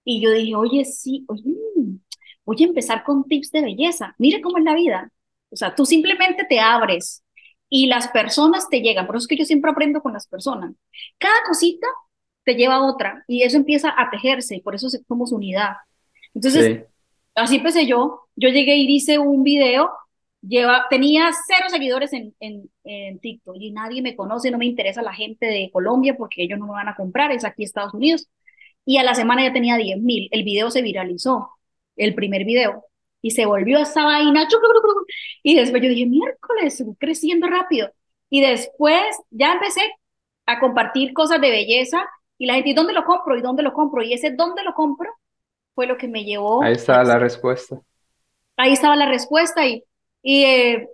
[0.03, 1.43] Y yo dije, oye, sí, oye,
[2.45, 4.15] voy a empezar con tips de belleza.
[4.17, 5.11] Mire cómo es la vida.
[5.49, 7.23] O sea, tú simplemente te abres
[7.69, 9.05] y las personas te llegan.
[9.05, 10.73] Por eso es que yo siempre aprendo con las personas.
[11.17, 11.87] Cada cosita
[12.43, 15.75] te lleva a otra y eso empieza a tejerse y por eso somos unidad.
[16.33, 16.83] Entonces,
[17.35, 18.21] así empecé yo.
[18.35, 19.89] Yo llegué y hice un video
[20.45, 25.01] Lleva, tenía cero seguidores en, en, en, TikTok y nadie me conoce, no me interesa
[25.01, 28.27] la gente de Colombia porque ellos no me van a comprar, es aquí Estados Unidos.
[28.85, 30.27] Y a la semana ya tenía 10 mil.
[30.31, 31.49] El video se viralizó,
[31.95, 32.85] el primer video,
[33.21, 34.47] y se volvió esa vaina.
[35.43, 37.89] Y después yo dije, miércoles, creciendo rápido.
[38.29, 39.81] Y después ya empecé
[40.45, 42.03] a compartir cosas de belleza
[42.37, 43.37] y la gente, ¿y dónde lo compro?
[43.37, 44.03] ¿Y dónde lo compro?
[44.03, 45.09] Y ese ¿dónde lo compro?
[45.75, 46.61] fue lo que me llevó.
[46.61, 47.81] Ahí estaba la respuesta.
[48.57, 49.83] Ahí estaba la respuesta y
[50.23, 50.89] y eh,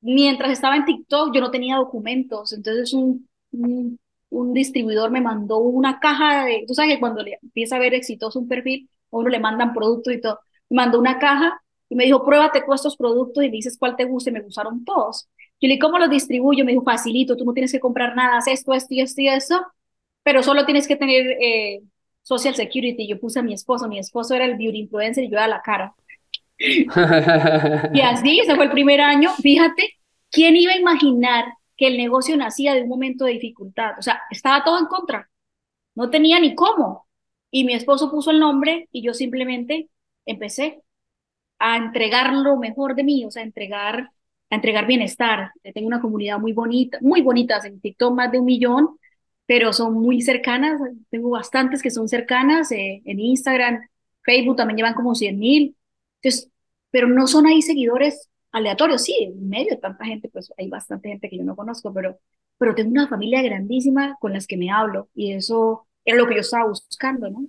[0.00, 3.98] mientras estaba en TikTok, yo no tenía documentos, entonces un, un,
[4.30, 8.38] distribuidor me mandó una caja de, tú sabes que cuando le empieza a ver exitoso
[8.38, 12.04] un perfil, a uno le mandan productos y todo, me mandó una caja y me
[12.04, 15.28] dijo, pruébate todos estos productos y dices cuál te gusta y me gustaron todos.
[15.60, 16.64] Yo le dije, ¿cómo los distribuyo?
[16.64, 19.28] Me dijo, facilito, tú no tienes que comprar nada, haz esto, esto y esto y
[19.28, 19.60] eso,
[20.22, 21.82] pero solo tienes que tener eh,
[22.22, 23.08] social security.
[23.08, 25.60] Yo puse a mi esposo, mi esposo era el beauty influencer y yo era la
[25.60, 25.94] cara.
[26.58, 29.30] y así, ese fue el primer año.
[29.42, 29.96] Fíjate,
[30.30, 31.46] ¿quién iba a imaginar
[31.80, 33.92] que el negocio nacía de un momento de dificultad?
[33.98, 35.30] O sea, estaba todo en contra.
[35.94, 37.08] No tenía ni cómo.
[37.50, 39.88] Y mi esposo puso el nombre y yo simplemente
[40.26, 40.82] empecé
[41.58, 44.10] a entregar lo mejor de mí, o sea, entregar
[44.50, 45.52] a entregar bienestar.
[45.74, 48.98] Tengo una comunidad muy bonita, muy bonitas en TikTok, más de un millón,
[49.46, 50.80] pero son muy cercanas.
[51.08, 53.80] Tengo bastantes que son cercanas eh, en Instagram,
[54.22, 55.76] Facebook también llevan como 100 mil.
[56.20, 56.50] Entonces,
[56.90, 59.02] pero no son ahí seguidores aleatorios.
[59.04, 62.18] Sí, en medio de tanta gente, pues hay bastante gente que yo no conozco, pero,
[62.58, 66.34] pero tengo una familia grandísima con las que me hablo y eso era lo que
[66.34, 67.46] yo estaba buscando, ¿no?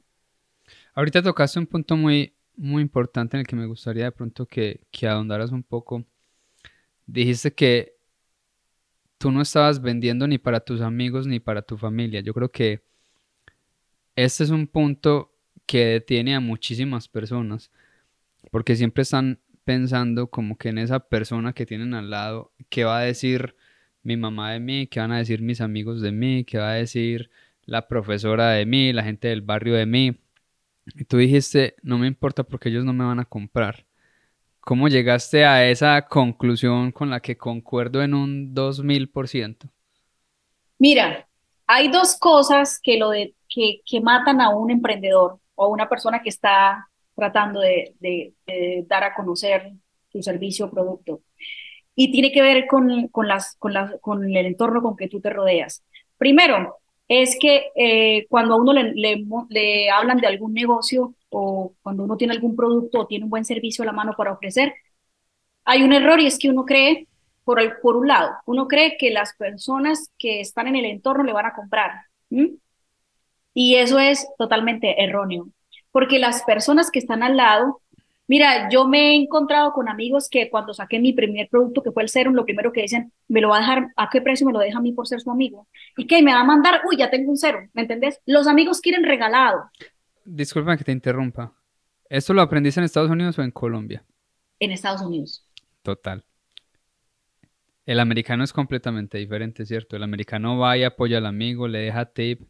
[0.93, 4.81] Ahorita tocaste un punto muy, muy importante en el que me gustaría de pronto que,
[4.91, 6.05] que ahondaras un poco.
[7.05, 7.95] Dijiste que
[9.17, 12.21] tú no estabas vendiendo ni para tus amigos ni para tu familia.
[12.21, 12.83] Yo creo que
[14.15, 15.33] este es un punto
[15.65, 17.71] que detiene a muchísimas personas
[18.49, 22.99] porque siempre están pensando como que en esa persona que tienen al lado, qué va
[22.99, 23.55] a decir
[24.03, 26.75] mi mamá de mí, qué van a decir mis amigos de mí, qué va a
[26.75, 27.29] decir
[27.65, 30.17] la profesora de mí, la gente del barrio de mí.
[30.95, 33.85] Y tú dijiste, no me importa porque ellos no me van a comprar.
[34.59, 39.69] ¿Cómo llegaste a esa conclusión con la que concuerdo en un 2000%?
[40.77, 41.27] Mira,
[41.67, 45.87] hay dos cosas que, lo de, que, que matan a un emprendedor o a una
[45.87, 46.90] persona que está
[47.21, 48.33] tratando de,
[48.87, 49.73] dar a conocer
[50.11, 51.21] su servicio o producto.
[51.93, 55.21] Y tiene que ver con, con, las, con, las, con el entorno con que tú
[55.21, 55.83] te rodeas.
[56.17, 58.91] Primero, es que eh, cuando a uno le,
[59.49, 63.45] le, hablan de algún negocio o cuando uno tiene algún producto o tiene un buen
[63.45, 64.73] servicio a la mano para ofrecer,
[65.63, 67.07] hay un error y es que uno cree,
[67.43, 71.23] por, el, por un lado, uno cree que las personas que están en el entorno
[71.23, 71.91] le van a comprar.
[73.53, 75.49] Y eso es totalmente erróneo,
[75.91, 77.81] porque las personas que están al lado
[78.31, 82.01] Mira, yo me he encontrado con amigos que cuando saqué mi primer producto, que fue
[82.01, 84.53] el serum, lo primero que dicen, me lo va a dejar, ¿a qué precio me
[84.53, 85.67] lo deja a mí por ser su amigo?
[85.97, 86.21] ¿Y qué?
[86.21, 88.21] Me va a mandar, uy, ya tengo un serum, ¿me entendés?
[88.25, 89.69] Los amigos quieren regalado.
[90.23, 91.51] Disculpa que te interrumpa.
[92.07, 94.05] ¿Esto lo aprendiste en Estados Unidos o en Colombia?
[94.61, 95.45] En Estados Unidos.
[95.81, 96.23] Total.
[97.85, 99.97] El americano es completamente diferente, ¿cierto?
[99.97, 102.43] El americano va y apoya al amigo, le deja tip.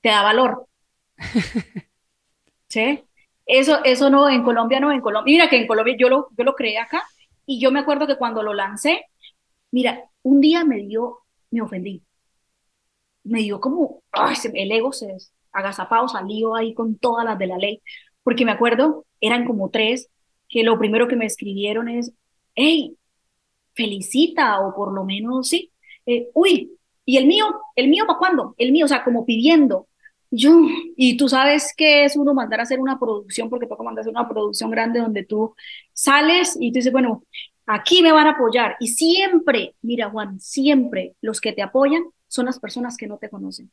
[0.00, 0.66] Te da valor.
[2.68, 3.04] ¿Sí?
[3.46, 6.44] Eso, eso no, en Colombia no, en Colombia, mira que en Colombia yo lo, yo
[6.44, 7.02] lo creé acá
[7.46, 9.06] y yo me acuerdo que cuando lo lancé,
[9.70, 12.02] mira, un día me dio, me ofendí,
[13.24, 15.16] me dio como, ay, el ego se
[15.52, 17.82] agazapado, salió ahí con todas las de la ley,
[18.22, 20.10] porque me acuerdo, eran como tres,
[20.48, 22.12] que lo primero que me escribieron es,
[22.54, 22.96] hey,
[23.74, 25.72] felicita, o por lo menos sí,
[26.06, 26.72] eh, uy,
[27.04, 27.46] ¿y el mío?
[27.76, 28.54] ¿El mío para cuándo?
[28.58, 29.87] El mío, o sea, como pidiendo,
[30.30, 30.60] yo,
[30.96, 34.02] y tú sabes que es uno mandar a hacer una producción, porque toca mandar a
[34.02, 35.54] hacer una producción grande donde tú
[35.92, 37.24] sales y tú dices, bueno,
[37.66, 38.76] aquí me van a apoyar.
[38.80, 43.30] Y siempre, mira Juan, siempre los que te apoyan son las personas que no te
[43.30, 43.70] conocen.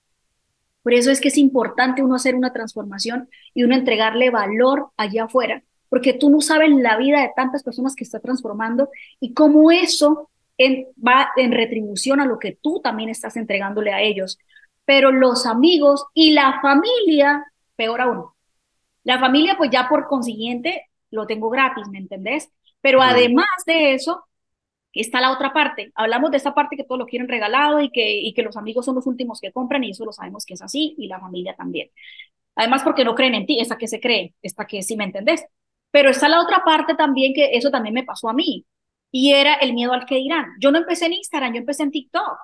[0.81, 5.23] Por eso es que es importante uno hacer una transformación y uno entregarle valor allá
[5.23, 8.89] afuera, porque tú no sabes la vida de tantas personas que está transformando
[9.19, 10.29] y cómo eso
[11.05, 14.37] va en retribución a lo que tú también estás entregándole a ellos
[14.85, 17.45] pero los amigos y la familia,
[17.75, 18.25] peor aún.
[19.03, 22.51] La familia, pues ya por consiguiente, lo tengo gratis, ¿me entendés?
[22.81, 24.25] Pero además de eso,
[24.93, 25.91] está la otra parte.
[25.95, 28.85] Hablamos de esa parte que todos lo quieren regalado y que, y que los amigos
[28.85, 31.55] son los últimos que compran y eso lo sabemos que es así y la familia
[31.55, 31.89] también.
[32.55, 35.45] Además porque no creen en ti, esa que se cree, esta que sí me entendés.
[35.91, 38.65] Pero está la otra parte también que eso también me pasó a mí
[39.11, 40.45] y era el miedo al que dirán.
[40.59, 42.37] Yo no empecé en Instagram, yo empecé en TikTok.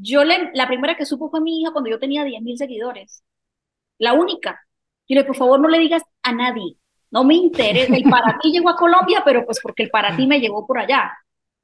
[0.00, 3.24] Yo le, la primera que supo fue mi hija cuando yo tenía 10 mil seguidores.
[3.98, 4.60] La única.
[5.06, 6.76] Y le, por favor, no le digas a nadie.
[7.10, 7.96] No me interesa.
[7.96, 10.78] El para ti llegó a Colombia, pero pues porque el para ti me llegó por
[10.78, 11.12] allá.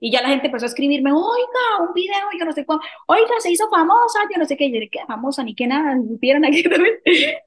[0.01, 3.35] Y ya la gente empezó a escribirme, oiga, un video, yo no sé cuándo, oiga,
[3.39, 6.63] se hizo famosa, yo no sé qué, yo qué famosa, ni qué nada, supieran aquí
[6.69, 6.97] también,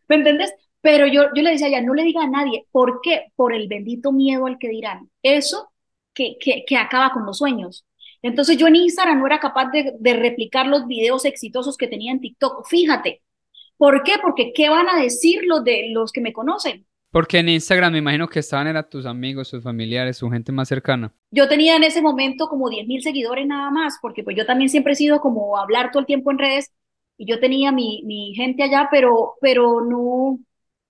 [0.08, 0.54] ¿me entiendes?
[0.82, 3.26] Pero yo, yo le decía ya, no le diga a nadie, ¿por qué?
[3.36, 5.10] Por el bendito miedo al que dirán.
[5.22, 5.70] Eso
[6.14, 7.86] que, que, que acaba con los sueños.
[8.22, 12.22] Entonces yo en Instagram no era capaz de, replicar los videos exitosos que tenía en
[12.22, 12.68] TikTok.
[12.68, 13.22] Fíjate.
[13.78, 14.14] ¿Por qué?
[14.22, 16.88] Porque ¿qué van a decir los, de, los que me conocen?
[17.12, 20.68] Porque en Instagram me imagino que estaban eran tus amigos, tus familiares, su gente más
[20.68, 21.14] cercana.
[21.32, 24.70] Yo tenía en ese momento como 10 mil seguidores nada más, porque pues yo también
[24.70, 26.72] siempre he sido como hablar todo el tiempo en redes
[27.18, 30.40] y yo tenía mi, mi gente allá, pero, pero no,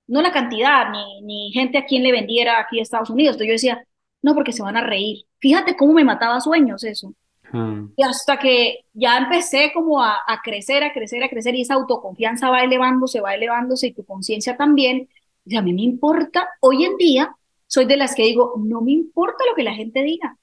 [0.08, 3.36] no la cantidad, ni, ni gente a quien le vendiera aquí a Estados Unidos.
[3.36, 3.88] Entonces yo decía,
[4.22, 5.26] no, porque se van a reír.
[5.40, 7.14] Fíjate cómo me mataba sueños eso.
[7.54, 7.86] Ah.
[7.96, 12.50] Y hasta que ya empecé como a, crecer, a crecer, a crecer y esa autoconfianza
[12.50, 15.08] va elevándose, va elevándose y tu conciencia también.
[15.46, 17.36] Y a mí me importa, hoy en día
[17.68, 20.38] soy de las que digo, no me importa lo que la gente diga.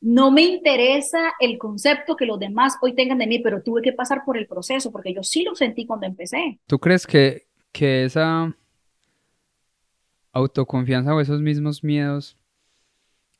[0.00, 3.92] No me interesa el concepto que los demás hoy tengan de mí, pero tuve que
[3.92, 6.60] pasar por el proceso porque yo sí lo sentí cuando empecé.
[6.66, 8.54] ¿Tú crees que, que esa
[10.32, 12.36] autoconfianza o esos mismos miedos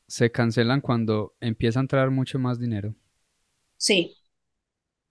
[0.07, 2.95] se cancelan cuando empieza a entrar mucho más dinero.
[3.77, 4.15] Sí,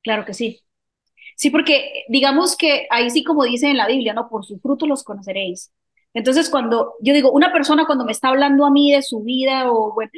[0.02, 0.60] claro que sí.
[1.36, 4.28] Sí, porque digamos que ahí sí como dice en la Biblia, ¿no?
[4.28, 5.72] Por sus frutos los conoceréis.
[6.14, 9.70] Entonces, cuando yo digo, una persona cuando me está hablando a mí de su vida
[9.70, 10.10] o, bueno,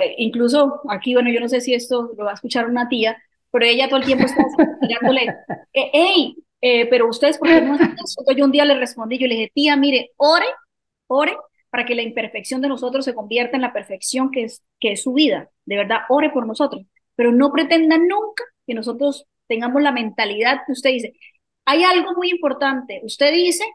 [0.00, 3.16] eh, incluso aquí, bueno, yo no sé si esto lo va a escuchar una tía,
[3.50, 4.42] pero ella todo el tiempo está
[4.80, 5.34] mirándole,
[5.72, 8.24] hey, eh, pero ustedes, ¿por qué no hacen eso?
[8.34, 10.46] Yo un día le respondí, yo le dije, tía, mire, ore,
[11.08, 11.36] ore
[11.76, 15.02] para que la imperfección de nosotros se convierta en la perfección que es, que es
[15.02, 15.50] su vida.
[15.66, 20.72] De verdad, ore por nosotros, pero no pretenda nunca que nosotros tengamos la mentalidad que
[20.72, 21.12] usted dice.
[21.66, 23.02] Hay algo muy importante.
[23.04, 23.66] Usted dice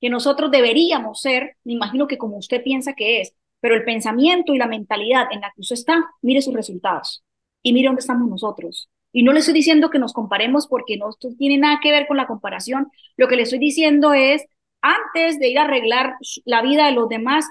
[0.00, 4.54] que nosotros deberíamos ser, me imagino que como usted piensa que es, pero el pensamiento
[4.54, 7.22] y la mentalidad en la que usted está, mire sus resultados
[7.62, 8.88] y mire dónde estamos nosotros.
[9.12, 12.16] Y no le estoy diciendo que nos comparemos porque no tiene nada que ver con
[12.16, 12.90] la comparación.
[13.18, 14.46] Lo que le estoy diciendo es,
[14.82, 17.46] antes de ir a arreglar la vida de los demás,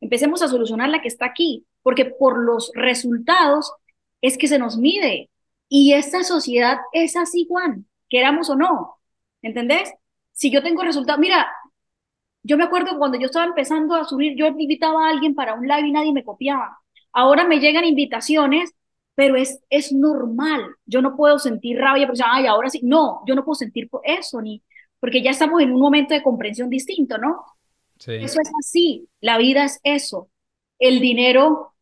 [0.00, 3.72] empecemos a solucionar la que está aquí, porque por los resultados
[4.20, 5.30] es que se nos mide.
[5.68, 8.96] Y esta sociedad es así, Juan, queramos o no.
[9.42, 9.92] ¿Entendés?
[10.32, 11.50] Si yo tengo resultados, mira,
[12.42, 15.66] yo me acuerdo cuando yo estaba empezando a subir, yo invitaba a alguien para un
[15.66, 16.78] live y nadie me copiaba.
[17.12, 18.74] Ahora me llegan invitaciones,
[19.14, 20.62] pero es, es normal.
[20.84, 22.80] Yo no puedo sentir rabia porque, ay, ahora sí.
[22.82, 24.62] No, yo no puedo sentir eso, ni
[25.00, 27.44] porque ya estamos en un momento de comprensión distinto, ¿no?
[27.98, 28.14] Sí.
[28.14, 29.08] Eso es así.
[29.20, 30.28] La vida es eso.
[30.78, 31.74] El dinero,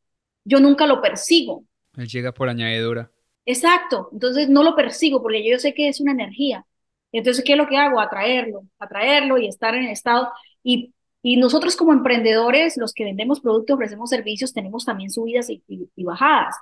[0.45, 1.65] yo nunca lo persigo.
[1.97, 3.11] Él llega por añadidura.
[3.45, 6.65] Exacto, entonces no lo persigo porque yo sé que es una energía.
[7.11, 8.01] Entonces, ¿qué es lo que hago?
[8.01, 10.31] Atraerlo, atraerlo y estar en el estado.
[10.63, 15.63] Y, y nosotros como emprendedores, los que vendemos productos, ofrecemos servicios, tenemos también subidas y,
[15.69, 16.57] y, bajadas.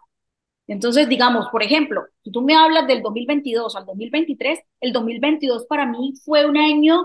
[0.67, 5.87] Entonces, digamos, por ejemplo, si tú me hablas del 2022 al 2023, el 2022 para
[5.87, 7.05] mí fue un año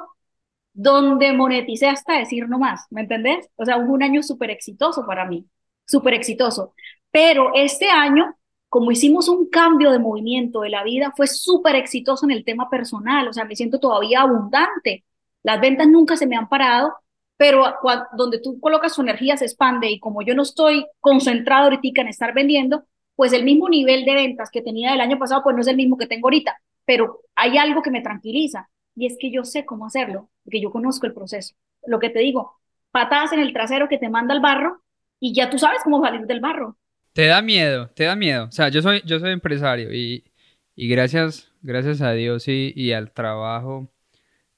[0.74, 3.50] donde moneticé hasta decir no más, ¿me entendés?
[3.56, 5.46] O sea, un año súper exitoso para mí,
[5.86, 6.74] súper exitoso.
[7.12, 8.36] Pero este año
[8.76, 12.70] como hicimos un cambio de movimiento de la vida, fue súper exitoso en el tema
[12.70, 15.06] personal, o sea, me siento todavía abundante.
[15.44, 16.94] Las ventas nunca se me han parado,
[17.38, 17.64] pero
[18.18, 22.10] donde tú colocas su energía se expande y como yo no estoy concentrado ahorita en
[22.10, 22.84] estar vendiendo,
[23.16, 25.78] pues el mismo nivel de ventas que tenía el año pasado, pues no es el
[25.78, 29.66] mismo que tengo ahorita, pero hay algo que me tranquiliza y es que yo sé
[29.66, 31.56] cómo hacerlo, porque yo conozco el proceso.
[31.86, 32.60] Lo que te digo,
[32.92, 34.82] patadas en el trasero que te manda al barro
[35.20, 36.78] y ya tú sabes cómo salir del barro.
[37.14, 38.46] Te da miedo, te da miedo.
[38.46, 40.26] O sea, yo soy, yo soy empresario y,
[40.76, 43.90] gracias, gracias a Dios y, al trabajo,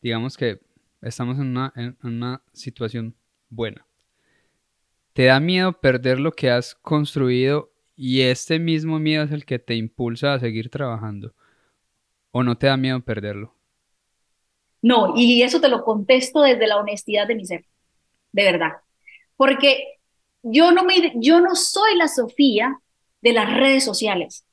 [0.02, 0.60] digamos que
[1.02, 3.16] estamos en una, en una situación
[3.50, 3.86] buena.
[5.14, 9.58] Te da miedo perder lo que has construido y este mismo miedo es el que
[9.58, 11.34] te impulsa a seguir trabajando.
[12.32, 13.56] ¿O no te da miedo perderlo?
[14.84, 17.66] No, y eso te lo contesto desde la honestidad de mi ser,
[18.32, 18.74] de verdad.
[19.36, 19.96] Porque
[20.44, 22.80] yo no, me, yo no soy la Sofía
[23.22, 24.46] de las redes sociales.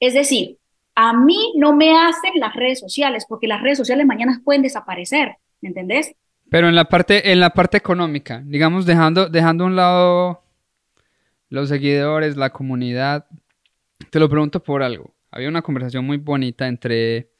[0.00, 0.58] Es decir,
[0.96, 5.36] a mí no me hacen las redes sociales, porque las redes sociales mañana pueden desaparecer,
[5.60, 6.12] ¿me entendés?
[6.50, 10.42] Pero en la parte, en la parte económica, digamos, dejando, dejando a un lado
[11.48, 13.26] los seguidores, la comunidad,
[14.10, 15.14] te lo pregunto por algo.
[15.30, 17.30] Había una conversación muy bonita entre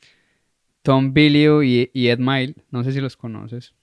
[0.83, 3.75] Tom Billio y, Ed Mile, no sé si los conoces,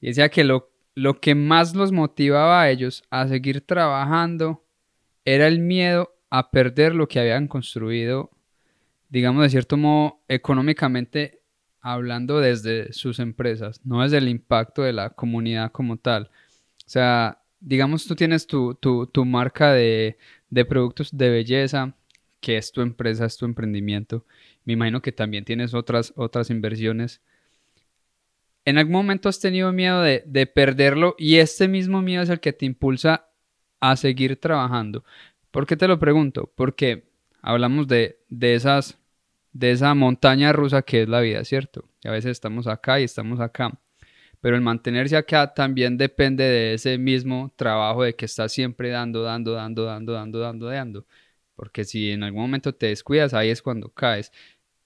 [0.00, 4.64] y decía que lo lo que más los motivaba a ellos a seguir trabajando
[5.24, 8.30] era el miedo a perder lo que habían construido,
[9.08, 11.40] digamos de cierto modo, económicamente
[11.80, 16.30] hablando desde sus empresas, no desde el impacto de la comunidad como tal.
[16.86, 18.78] O sea, digamos tú tienes tu,
[19.26, 20.18] marca de,
[20.50, 21.94] de productos de belleza,
[22.40, 24.24] que es tu empresa, es tu emprendimiento.
[24.64, 27.20] Me imagino que también tienes otras, otras inversiones
[28.64, 32.52] ¿En algún momento has tenido miedo de, perderlo y este mismo miedo es el que
[32.52, 33.28] te impulsa
[33.80, 35.04] a seguir trabajando?
[35.50, 36.52] ¿Por qué te lo pregunto?
[36.54, 38.98] Porque hablamos de, esas,
[39.52, 41.88] de esa montaña rusa que es la vida, ¿cierto?
[42.02, 43.78] Y a veces estamos acá y estamos acá.
[44.40, 49.22] Pero el mantenerse acá también depende de ese mismo trabajo de que estás siempre dando,
[49.22, 51.06] dando, dando, dando, dando, dando, dando.
[51.54, 54.32] Porque si en algún momento te descuidas, ahí es cuando caes.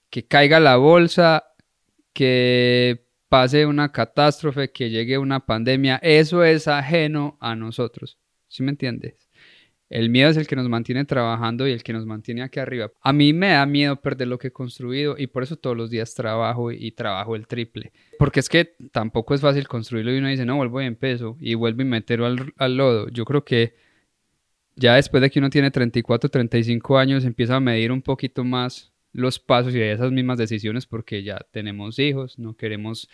[0.09, 1.45] Que caiga la bolsa,
[2.13, 8.17] que pase una catástrofe, que llegue una pandemia, eso es ajeno a nosotros.
[8.47, 9.24] ¿Sí me entiendes?
[9.89, 12.91] El miedo es el que nos mantiene trabajando y el que nos mantiene aquí arriba.
[13.01, 15.91] A mí me da miedo perder lo que he construido y por eso todos los
[15.91, 17.91] días trabajo y, trabajo el triple.
[18.17, 21.53] Porque es que tampoco es fácil construirlo y uno dice, no, vuelvo y empiezo y
[21.53, 23.09] vuelvo y meterlo al, al lodo.
[23.09, 23.75] Yo creo que
[24.75, 28.91] ya después de que uno tiene 34, 35 años, empieza a medir un poquito más
[29.13, 33.09] los pasos y esas mismas decisiones porque ya tenemos hijos, no queremos,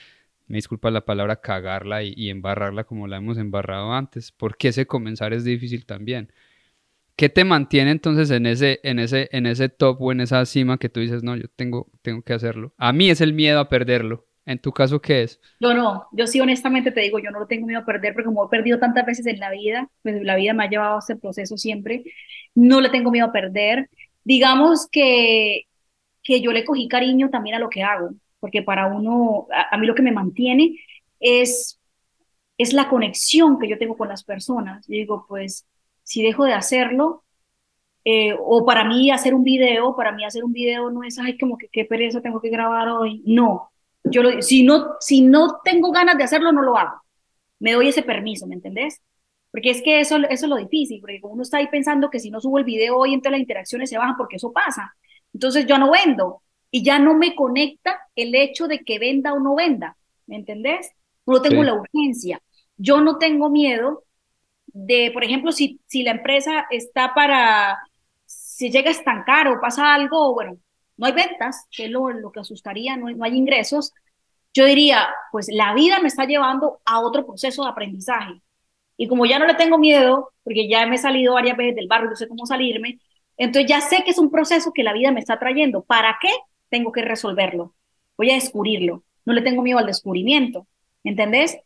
[0.48, 5.34] me disculpa la palabra, cagarla y, embarrarla como la hemos embarrado antes, porque ese comenzar
[5.34, 6.32] es difícil también.
[7.22, 10.80] ¿Qué te mantiene entonces en ese, en ese, en ese top o en esa cima
[10.80, 12.74] que tú dices, no, yo tengo, tengo que hacerlo?
[12.80, 14.26] A mí es el miedo a perderlo.
[14.44, 15.40] ¿En tu caso qué es?
[15.60, 18.26] Yo no, yo sí honestamente te digo, yo no lo tengo miedo a perder porque
[18.26, 20.98] como he perdido tantas veces en la vida, pues la vida me ha llevado a
[20.98, 22.04] ese proceso siempre,
[22.56, 23.92] no le tengo miedo a perder.
[24.24, 25.68] Digamos que,
[26.24, 29.78] que yo le cogí cariño también a lo que hago, porque para uno, a, a
[29.78, 30.76] mí lo que me mantiene
[31.20, 31.80] es,
[32.58, 34.88] es la conexión que yo tengo con las personas.
[34.88, 35.68] Yo digo, pues
[36.12, 37.24] si dejo de hacerlo,
[38.04, 41.38] eh, o para mí hacer un video, para mí hacer un video no es, ay,
[41.38, 43.24] como que qué pereza tengo que grabar hoy.
[43.26, 43.72] No,
[44.04, 47.02] yo lo, si no, si no tengo ganas de hacerlo, no lo hago.
[47.60, 49.02] Me doy ese permiso, ¿me entendés?
[49.52, 52.30] Porque es que eso, eso es lo difícil, porque uno está ahí pensando que si
[52.30, 54.94] no subo el video hoy, entonces las interacciones se bajan, porque eso pasa.
[55.34, 56.42] Entonces yo no vendo
[56.72, 59.96] y ya no me conecta el hecho de que venda o no venda,
[60.28, 60.92] ¿me entendés?
[61.26, 62.42] No tengo la urgencia.
[62.76, 64.04] Yo no tengo miedo
[64.74, 67.80] de, por ejemplo, si, si la empresa está para,
[68.26, 70.58] si llega a estancar o pasa algo, bueno,
[70.98, 73.94] no hay ventas, que es lo, lo que asustaría, no hay, no hay ingresos,
[74.54, 78.42] yo diría, pues la vida me está llevando a otro proceso de aprendizaje.
[78.98, 81.88] Y como ya no le tengo miedo, porque ya me he salido varias veces del
[81.88, 83.00] barrio, no sé cómo salirme,
[83.38, 85.84] entonces ya sé que es un proceso que la vida me está trayendo.
[85.84, 86.30] ¿Para qué?
[86.70, 87.74] Tengo que resolverlo.
[88.18, 89.04] Voy a descubrirlo.
[89.26, 90.68] No le tengo miedo al descubrimiento.
[91.04, 91.58] ¿Entendés?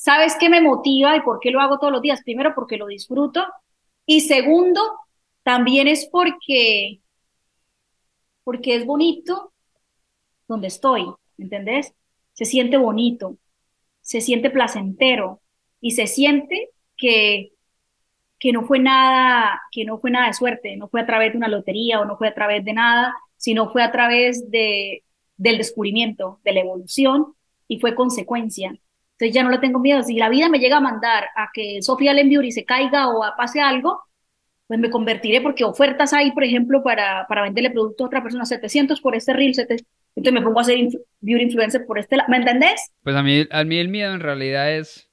[0.00, 2.22] ¿Sabes qué me motiva y por qué lo hago todos los días?
[2.24, 3.44] Primero, porque lo disfruto.
[4.06, 4.80] Y segundo,
[5.42, 7.02] también es porque,
[8.42, 9.52] porque es bonito
[10.48, 11.04] donde estoy,
[11.36, 11.92] ¿entendés?
[12.32, 13.36] Se siente bonito,
[14.00, 15.42] se siente placentero
[15.82, 17.52] y se siente que,
[18.38, 21.36] que no fue nada, que no fue nada de suerte, no fue a través de
[21.38, 25.04] una lotería o no fue a través de nada, sino fue a través de,
[25.36, 27.34] del descubrimiento, de la evolución
[27.68, 28.72] y fue consecuencia.
[29.20, 30.02] Entonces ya no le tengo miedo.
[30.02, 33.36] Si la vida me llega a mandar a que Sofía Beauty se caiga o a
[33.36, 34.00] pase algo,
[34.66, 38.46] pues me convertiré porque ofertas hay, por ejemplo, para, para venderle producto a otra persona,
[38.46, 40.78] 700 por este reel, 700, entonces me pongo a hacer
[41.20, 42.30] beauty influencer por este lado.
[42.30, 42.92] ¿Me entendés?
[43.02, 45.10] Pues a mí, a mí el miedo en realidad es,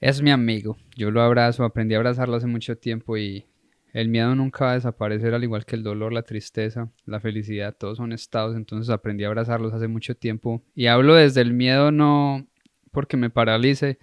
[0.00, 0.76] es mi amigo.
[0.96, 3.46] Yo lo abrazo, aprendí a abrazarlo hace mucho tiempo y
[3.92, 7.76] el miedo nunca va a desaparecer, al igual que el dolor, la tristeza, la felicidad,
[7.78, 10.64] todos son estados, entonces aprendí a abrazarlos hace mucho tiempo.
[10.74, 12.49] Y hablo desde el miedo no
[12.90, 13.98] porque me paralice,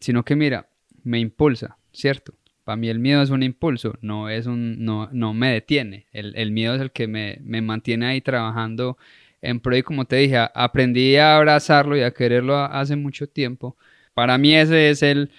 [0.00, 0.68] sino que mira,
[1.02, 2.34] me impulsa, ¿cierto?
[2.64, 6.06] Para mí el miedo es un impulso, no, es un, no, no me detiene.
[6.12, 8.98] El, el miedo es el que me, me, mantiene ahí trabajando
[9.40, 13.76] en pro y como te dije, aprendí a abrazarlo y a quererlo hace mucho tiempo.
[14.14, 15.30] Para mí ese es el,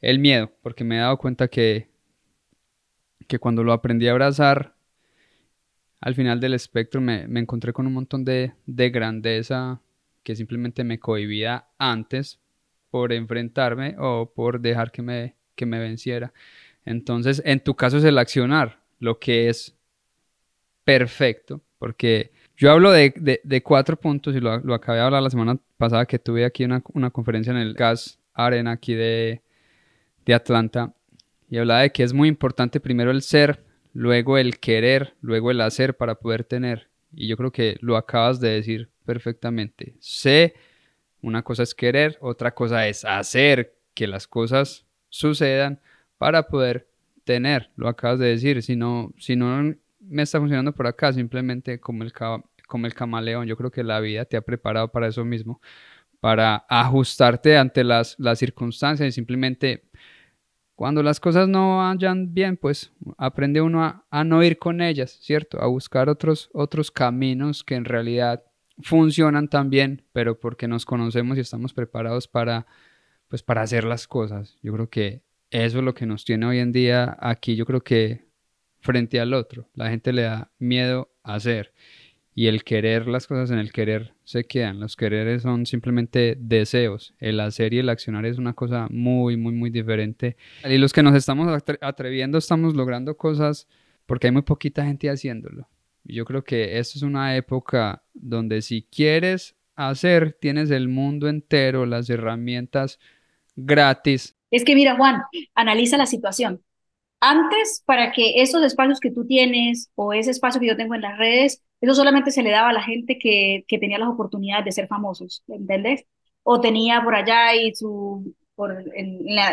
[0.00, 1.88] el miedo, porque me he dado cuenta que,
[3.28, 4.74] que cuando lo aprendí a abrazar,
[6.00, 9.80] al final del espectro me, me encontré con un montón de, de grandeza
[10.24, 12.40] que simplemente me cohibía antes
[12.90, 16.32] por enfrentarme o por dejar que me, que me venciera.
[16.84, 19.76] Entonces, en tu caso es el accionar, lo que es
[20.84, 25.30] perfecto, porque yo hablo de, de, cuatro puntos y lo, lo, acabé de hablar la
[25.30, 29.42] semana pasada que tuve aquí una, una conferencia en el Gas Arena aquí de,
[30.24, 30.94] de Atlanta
[31.50, 35.60] y hablaba de que es muy importante primero el ser, luego el querer, luego el
[35.60, 36.88] hacer para poder tener.
[37.12, 39.96] Y yo creo que lo acabas de decir perfectamente.
[40.00, 40.54] Sé,
[41.22, 45.80] una cosa es querer, otra cosa es hacer que las cosas sucedan
[46.18, 46.88] para poder
[47.24, 51.80] tener, lo acabas de decir, si no, si no me está funcionando por acá, simplemente
[51.80, 52.12] como el,
[52.66, 55.60] como el camaleón, yo creo que la vida te ha preparado para eso mismo,
[56.20, 59.84] para ajustarte ante las, las circunstancias y simplemente
[60.74, 65.18] cuando las cosas no vayan bien, pues aprende uno a, a, no ir con ellas,
[65.22, 65.60] ¿cierto?
[65.60, 68.42] A buscar otros, otros caminos que en realidad
[68.82, 72.66] funcionan también, pero porque nos conocemos y estamos preparados para,
[73.28, 74.56] pues, para hacer las cosas.
[74.62, 77.82] Yo creo que eso es lo que nos tiene hoy en día aquí, yo creo
[77.82, 78.24] que
[78.80, 79.68] frente al otro.
[79.74, 81.72] La gente le da miedo a hacer
[82.34, 84.80] y el querer las cosas en el querer se quedan.
[84.80, 87.14] Los quereres son simplemente deseos.
[87.18, 90.36] El hacer y el accionar es una cosa muy, muy, muy diferente.
[90.68, 93.68] Y los que nos estamos atreviendo estamos logrando cosas
[94.06, 95.68] porque hay muy poquita gente haciéndolo.
[96.04, 101.86] Yo creo que esto es una época donde si quieres hacer, tienes el mundo entero,
[101.86, 102.98] las herramientas
[103.56, 104.36] gratis.
[104.50, 105.22] Es que mira, Juan,
[105.54, 106.62] analiza la situación.
[107.20, 111.00] Antes, para que esos espacios que tú tienes o ese espacio que yo tengo en
[111.00, 114.66] las redes, eso solamente se le daba a la gente que, que tenía las oportunidades
[114.66, 116.04] de ser famosos, ¿entendés?
[116.42, 118.34] O tenía por allá y su,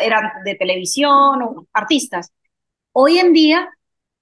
[0.02, 2.32] era de televisión o artistas.
[2.92, 3.70] Hoy en día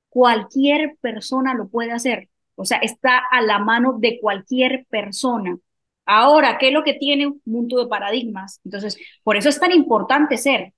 [0.10, 2.30] cualquier persona lo puede hacer.
[2.56, 5.58] O sea, está a la mano de cualquier persona.
[6.06, 8.60] Ahora, ¿qué es lo que tiene un mundo de paradigmas?
[8.66, 10.74] Entonces, por eso es tan importante ser.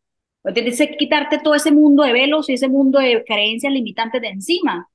[0.54, 4.30] Tienes que quitarte todo ese mundo de velos y ese mundo de creencias limitantes de
[4.30, 4.90] encima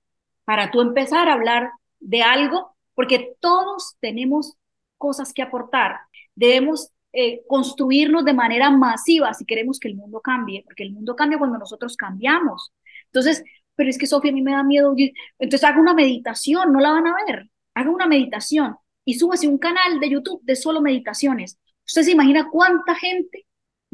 [0.44, 1.70] para tú empezar a hablar
[2.00, 4.54] de algo, porque todos tenemos
[4.98, 6.00] cosas que aportar.
[6.34, 11.16] Debemos eh, construirnos de manera masiva si queremos que el mundo cambie, porque el mundo
[11.16, 12.72] cambia cuando nosotros cambiamos.
[13.06, 13.42] Entonces,
[13.76, 14.94] pero es que Sofía, a mí me da miedo.
[15.38, 17.48] Entonces haga una meditación, no la van a ver.
[17.74, 21.58] Haga una meditación y súbase un canal de YouTube de solo meditaciones.
[21.86, 23.46] ¿Usted se imagina cuánta gente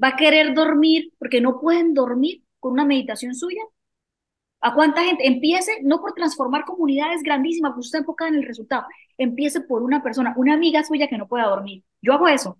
[0.02, 3.62] va a querer dormir porque no pueden dormir con una meditación suya?
[4.60, 5.26] ¿A cuánta gente?
[5.26, 8.86] Empiece, no por transformar comunidades grandísimas, porque usted está enfocada en el resultado.
[9.18, 11.82] Empiece por una persona, una amiga suya que no pueda dormir.
[12.00, 12.58] Yo hago eso.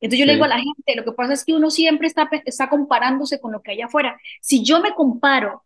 [0.00, 2.28] Entonces yo le digo a la gente, lo que pasa es que uno siempre está,
[2.44, 4.18] está comparándose con lo que hay afuera.
[4.42, 5.64] Si yo me comparo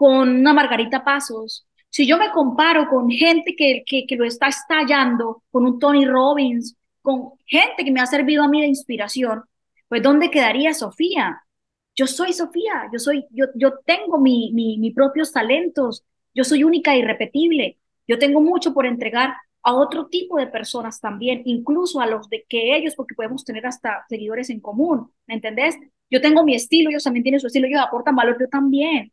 [0.00, 4.48] con una Margarita Pasos, si yo me comparo con gente que, que, que lo está
[4.48, 9.42] estallando, con un Tony Robbins, con gente que me ha servido a mí de inspiración,
[9.88, 11.42] pues ¿dónde quedaría Sofía?
[11.94, 16.02] Yo soy Sofía, yo soy, yo, yo tengo mi, mi, mis propios talentos,
[16.34, 17.76] yo soy única e irrepetible,
[18.08, 22.46] yo tengo mucho por entregar a otro tipo de personas también, incluso a los de
[22.48, 25.76] que ellos, porque podemos tener hasta seguidores en común, ¿me entendés?
[26.08, 29.12] Yo tengo mi estilo, ellos también tienen su estilo, ellos aportan valor, yo también.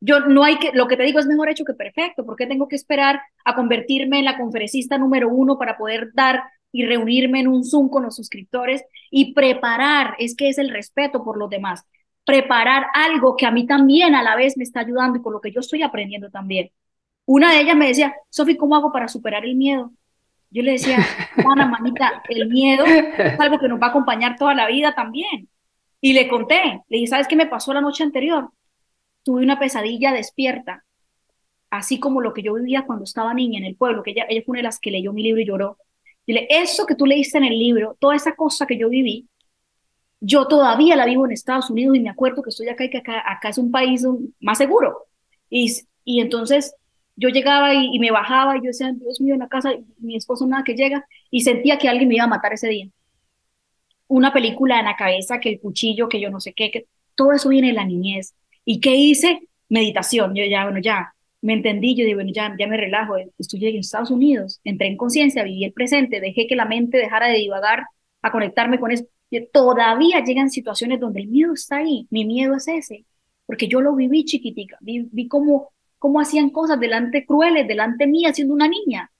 [0.00, 2.68] Yo no hay que, lo que te digo es mejor hecho que perfecto, porque tengo
[2.68, 6.42] que esperar a convertirme en la conferencista número uno para poder dar
[6.72, 11.24] y reunirme en un Zoom con los suscriptores y preparar, es que es el respeto
[11.24, 11.84] por los demás,
[12.24, 15.40] preparar algo que a mí también a la vez me está ayudando y con lo
[15.40, 16.70] que yo estoy aprendiendo también.
[17.24, 19.92] Una de ellas me decía, Sofi, ¿cómo hago para superar el miedo?
[20.50, 20.98] Yo le decía,
[21.42, 25.48] Juana, manita, el miedo es algo que nos va a acompañar toda la vida también.
[26.00, 28.50] Y le conté, le dije, ¿sabes qué me pasó la noche anterior?
[29.26, 30.84] Tuve una pesadilla despierta,
[31.68, 34.42] así como lo que yo vivía cuando estaba niña en el pueblo, que ella, ella
[34.46, 35.78] fue una de las que leyó mi libro y lloró.
[36.24, 39.28] Dile, eso que tú leíste en el libro, toda esa cosa que yo viví,
[40.20, 42.98] yo todavía la vivo en Estados Unidos y me acuerdo que estoy acá y que
[42.98, 44.06] acá, acá es un país
[44.40, 45.06] más seguro.
[45.50, 45.72] Y,
[46.04, 46.76] y entonces
[47.16, 50.46] yo llegaba y, me bajaba y yo decía, Dios mío, en la casa, mi esposo
[50.46, 52.88] nada que llega, y sentía que alguien me iba a matar ese día.
[54.06, 57.32] Una película en la cabeza, que el cuchillo, que yo no sé qué, que todo
[57.32, 58.34] eso viene de la niñez.
[58.66, 59.48] ¿Y qué hice?
[59.70, 60.34] Meditación.
[60.34, 63.78] Yo ya, bueno, ya, me entendí, yo digo, bueno, ya, ya me relajo, estudié en
[63.78, 67.84] Estados Unidos, entré en conciencia, viví el presente, dejé que la mente dejara de divagar
[68.22, 69.06] a conectarme con eso.
[69.52, 73.06] todavía llegan situaciones donde el miedo está ahí, mi miedo es ese,
[73.46, 78.32] porque yo lo viví chiquitica, vi, vi cómo cómo hacían cosas delante crueles, delante mía,
[78.32, 79.10] siendo una niña.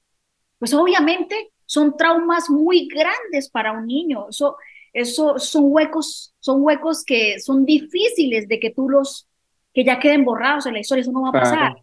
[0.58, 4.28] Pues obviamente son traumas muy grandes para un niño.
[4.30, 4.56] Eso,
[4.92, 9.28] eso son huecos, son huecos que son difíciles de que tú los,
[9.76, 11.02] que ya queden borrados en la historia.
[11.02, 11.76] Eso no va a pasar.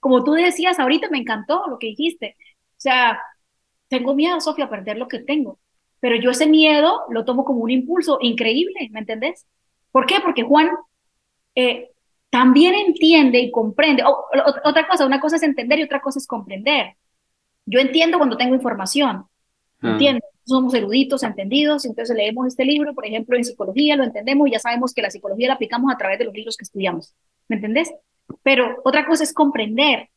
[0.00, 2.36] Como tú decías ahorita, me encantó lo que dijiste.
[2.38, 3.20] O sea,
[3.88, 5.58] tengo miedo, Sofía, a perder lo que tengo.
[6.00, 9.46] Pero yo ese miedo lo tomo como un impulso increíble, ¿me entendés?
[9.92, 10.20] ¿Por qué?
[10.24, 10.70] Porque Juan
[11.54, 11.90] eh,
[12.30, 14.02] también entiende y comprende.
[14.64, 16.94] otra cosa, una cosa es entender y otra cosa es comprender.
[17.66, 19.26] Yo entiendo cuando tengo información,
[19.82, 19.90] ah.
[19.90, 20.24] entiendo.
[20.48, 24.58] Somos eruditos, entendidos, entonces leemos este libro, por ejemplo, en psicología, lo entendemos y ya
[24.58, 27.14] sabemos que la psicología la aplicamos a través de los libros que estudiamos.
[27.48, 27.92] ¿Me entendés?
[28.42, 30.08] Pero otra cosa es comprender.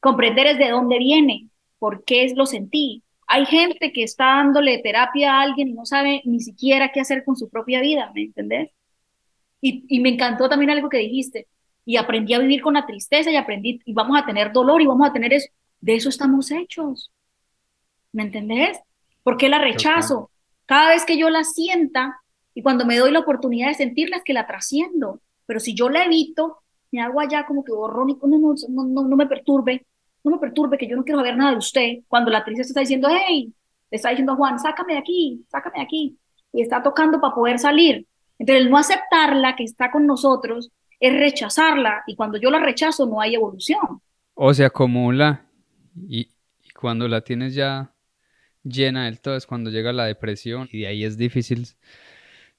[0.00, 1.48] Comprender es de dónde viene,
[1.78, 3.02] por qué lo sentí.
[3.26, 7.24] Hay gente que está dándole terapia a alguien y no sabe ni siquiera qué hacer
[7.24, 8.70] con su propia vida, ¿me entendés?
[9.60, 11.46] Y, me encantó también algo que dijiste.
[11.84, 14.86] Y aprendí a vivir con la tristeza y aprendí, y vamos a tener dolor y
[14.86, 15.48] vamos a tener eso.
[15.80, 17.12] De eso estamos hechos.
[18.12, 18.78] ¿Me entendés?
[19.22, 20.30] ¿Por qué la rechazo?
[20.66, 22.20] Cada vez que yo la sienta
[22.54, 25.20] y cuando me doy la oportunidad de sentirla es que la trasciendo.
[25.46, 26.58] Pero si yo la evito,
[26.90, 29.86] me hago allá como que borrón y no, no, no, no me perturbe,
[30.24, 31.98] no me perturbe que yo no quiero saber nada de usted.
[32.08, 33.52] Cuando la tristeza está diciendo, hey,
[33.90, 36.18] le está diciendo a Juan, sácame de aquí, sácame de aquí.
[36.52, 38.06] Y está tocando para poder salir.
[38.38, 40.70] Entonces, el no aceptarla que está con nosotros
[41.02, 44.00] es rechazarla y cuando yo la rechazo no hay evolución.
[44.34, 45.46] O se acumula
[46.08, 46.28] y,
[46.80, 47.91] cuando la tienes ya
[48.64, 51.66] llena del todo es cuando llega la depresión y de ahí es difícil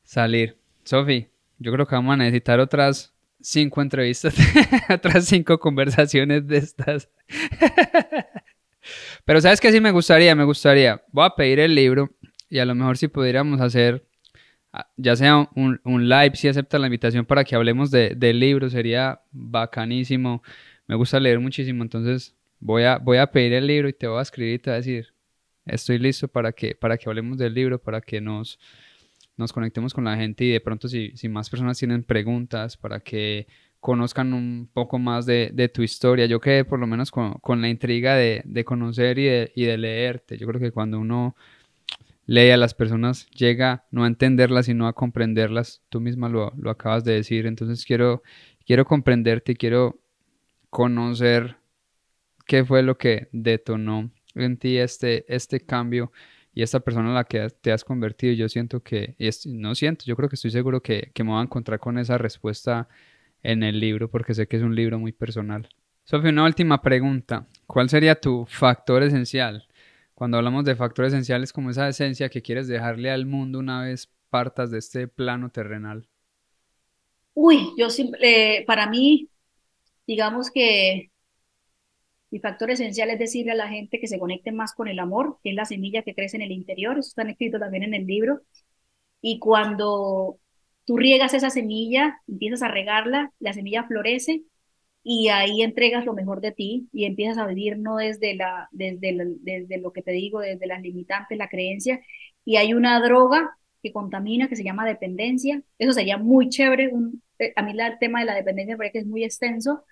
[0.03, 0.57] salir.
[0.83, 1.27] Sofi,
[1.59, 4.35] yo creo que vamos a necesitar otras cinco entrevistas,
[4.89, 7.09] otras cinco conversaciones de estas.
[9.25, 11.01] Pero sabes que sí me gustaría, me gustaría.
[11.11, 12.09] Voy a pedir el libro
[12.49, 14.05] y a lo mejor si pudiéramos hacer
[14.75, 18.39] Ah, ya sea un, un, live, si acepta la invitación para que hablemos de, del
[18.39, 20.41] libro, sería bacanísimo.
[20.87, 24.17] Me gusta leer muchísimo, entonces voy a, voy a pedir el libro y te voy
[24.17, 25.12] a escribir y te voy a decir,
[25.65, 28.59] estoy listo para que, para que hablemos del libro, para que nos,
[29.37, 32.99] nos conectemos con la gente y de pronto si, si más personas tienen preguntas, para
[32.99, 33.47] que
[33.79, 36.25] conozcan un poco más de, de tu historia.
[36.25, 39.65] Yo quedé por lo menos con, con la intriga de, de conocer y de, y
[39.65, 40.37] de leerte.
[40.37, 41.35] Yo creo que cuando uno
[42.25, 45.81] lee a las personas, llega no a entenderlas, sino a comprenderlas.
[45.89, 47.45] Tú misma lo, lo acabas de decir.
[47.45, 48.23] Entonces quiero,
[48.65, 49.99] quiero comprenderte, quiero
[50.69, 51.57] conocer
[52.45, 56.11] qué fue lo que detonó en ti este, este cambio
[56.53, 58.33] y esta persona a la que te has convertido.
[58.33, 59.15] Yo siento que,
[59.45, 62.17] no siento, yo creo que estoy seguro que, que me voy a encontrar con esa
[62.17, 62.87] respuesta
[63.41, 65.69] en el libro porque sé que es un libro muy personal.
[66.03, 67.47] Sofía, una última pregunta.
[67.65, 69.67] ¿Cuál sería tu factor esencial?
[70.13, 74.11] Cuando hablamos de factores esenciales como esa esencia que quieres dejarle al mundo una vez
[74.29, 76.07] partas de este plano terrenal.
[77.33, 79.29] Uy, yo siempre, para mí,
[80.05, 81.11] digamos que
[82.33, 85.37] mi factor esencial es decirle a la gente que se conecte más con el amor,
[85.43, 88.07] que es la semilla que crece en el interior, eso está escrito también en el
[88.07, 88.41] libro.
[89.21, 90.39] Y cuando
[90.85, 94.41] tú riegas esa semilla, empiezas a regarla, la semilla florece
[95.03, 99.15] y ahí entregas lo mejor de ti y empiezas a vivir no desde, la, desde,
[99.41, 102.01] desde lo que te digo, desde las limitantes, la creencia.
[102.45, 105.61] Y hay una droga que contamina que se llama dependencia.
[105.77, 106.87] Eso sería muy chévere.
[106.87, 109.85] Un, eh, a mí el tema de la dependencia que es muy extenso,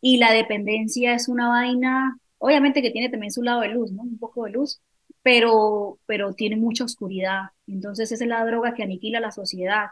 [0.00, 4.02] y la dependencia es una vaina, obviamente que tiene también su lado de luz, ¿no?
[4.02, 4.80] Un poco de luz,
[5.22, 7.50] pero, pero tiene mucha oscuridad.
[7.66, 9.86] Entonces es la droga que aniquila la sociedad.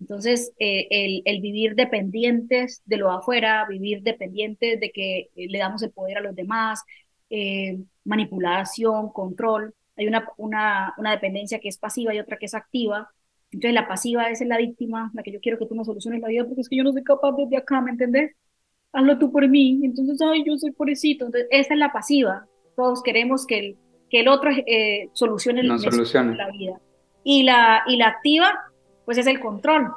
[0.00, 5.58] Entonces, eh, el, el, vivir dependientes de lo afuera, vivir dependientes de que eh, le
[5.58, 6.82] damos el poder a los demás,
[7.30, 9.74] eh, manipulación, control.
[9.96, 13.08] Hay una, una, una dependencia que es pasiva y otra que es activa.
[13.50, 16.28] Entonces, la pasiva es la víctima, la que yo quiero que tú me soluciones la
[16.28, 18.32] vida porque es que yo no soy capaz desde acá, ¿me entendés?
[18.94, 21.26] Hazlo tú por mí, entonces, ay, yo soy pobrecito.
[21.26, 22.46] Entonces, esa es la pasiva.
[22.76, 23.76] Todos queremos que el,
[24.08, 26.36] que el otro eh, solucione, no solucione.
[26.36, 26.80] la vida.
[27.24, 28.52] Y la, y la activa,
[29.04, 29.92] pues es el control.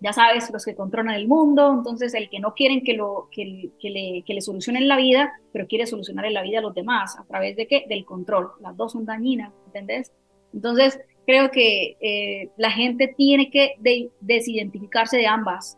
[0.00, 3.70] Ya sabes, los que controlan el mundo, entonces el que no quieren que, lo, que,
[3.80, 7.18] que, le, que le solucionen la vida, pero quiere solucionar la vida a los demás.
[7.18, 7.84] ¿A través de qué?
[7.88, 8.52] Del control.
[8.60, 10.12] Las dos son dañinas, ¿entendés?
[10.54, 13.74] Entonces, creo que eh, la gente tiene que
[14.20, 15.76] desidentificarse de ambas.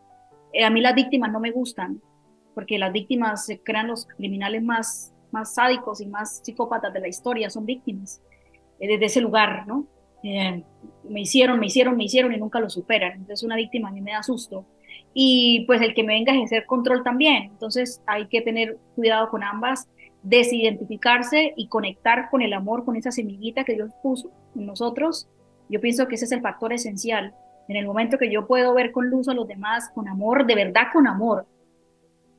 [0.53, 1.99] Eh, a mí las víctimas no me gustan
[2.53, 7.07] porque las víctimas se crean los criminales más, más sádicos y más psicópatas de la
[7.07, 8.21] historia, son víctimas
[8.79, 9.85] eh, desde ese lugar, ¿no?
[10.23, 10.63] Eh,
[11.09, 13.13] me hicieron, me hicieron, me hicieron y nunca lo superan.
[13.13, 14.65] Entonces una víctima a mí me da susto.
[15.13, 17.43] Y pues el que me venga a ejercer control también.
[17.43, 19.89] Entonces hay que tener cuidado con ambas,
[20.23, 25.27] desidentificarse y conectar con el amor, con esa semillita que Dios puso en nosotros.
[25.69, 27.33] Yo pienso que ese es el factor esencial.
[27.67, 30.55] En el momento que yo puedo ver con luz a los demás, con amor, de
[30.55, 31.47] verdad con amor,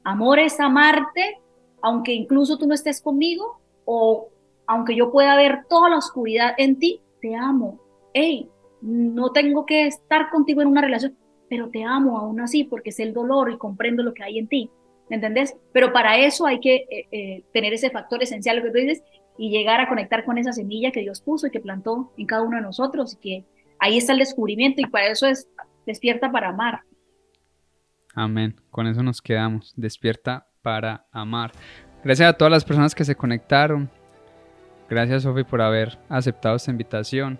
[0.04, 1.38] Amor es amarte,
[1.80, 4.28] aunque incluso tú no estés conmigo, o
[4.66, 7.80] aunque yo pueda ver toda la oscuridad en ti, te amo.
[8.12, 8.48] Hey,
[8.80, 11.16] no tengo que estar contigo en una relación,
[11.48, 14.48] pero te amo aún así porque sé el dolor y comprendo lo que hay en
[14.48, 14.70] ti.
[15.08, 15.56] ¿Me entendés?
[15.72, 19.02] Pero para eso hay que eh, eh, tener ese factor esencial, lo que tú dices,
[19.36, 22.42] y llegar a conectar con esa semilla que Dios puso y que plantó en cada
[22.42, 23.44] uno de nosotros y que
[23.78, 25.48] ahí está el descubrimiento y para eso es
[25.86, 26.80] despierta para amar.
[28.14, 28.56] Amén.
[28.70, 29.72] Con eso nos quedamos.
[29.76, 31.52] Despierta para amar.
[32.04, 33.90] Gracias a todas las personas que se conectaron.
[34.88, 37.38] Gracias, Sofi, por haber aceptado esta invitación.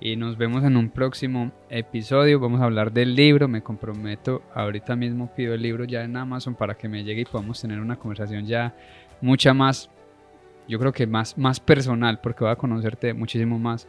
[0.00, 2.40] Y nos vemos en un próximo episodio.
[2.40, 3.48] Vamos a hablar del libro.
[3.48, 4.42] Me comprometo.
[4.54, 7.80] Ahorita mismo pido el libro ya en Amazon para que me llegue y podamos tener
[7.80, 8.74] una conversación ya
[9.20, 9.90] mucha más,
[10.68, 13.88] yo creo que más, más personal, porque voy a conocerte muchísimo más.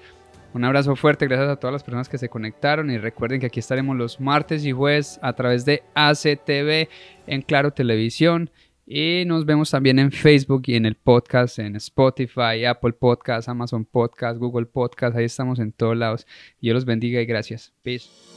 [0.55, 3.59] Un abrazo fuerte, gracias a todas las personas que se conectaron y recuerden que aquí
[3.59, 6.87] estaremos los martes y jueves a través de ACTV
[7.27, 8.49] en Claro Televisión
[8.87, 13.83] y nos vemos también en Facebook y en el podcast, en Spotify, Apple Podcast, Amazon
[13.83, 16.25] Podcast, Google Podcast, ahí estamos en todos lados.
[16.61, 17.73] Dios los bendiga y gracias.
[17.83, 18.34] Peace.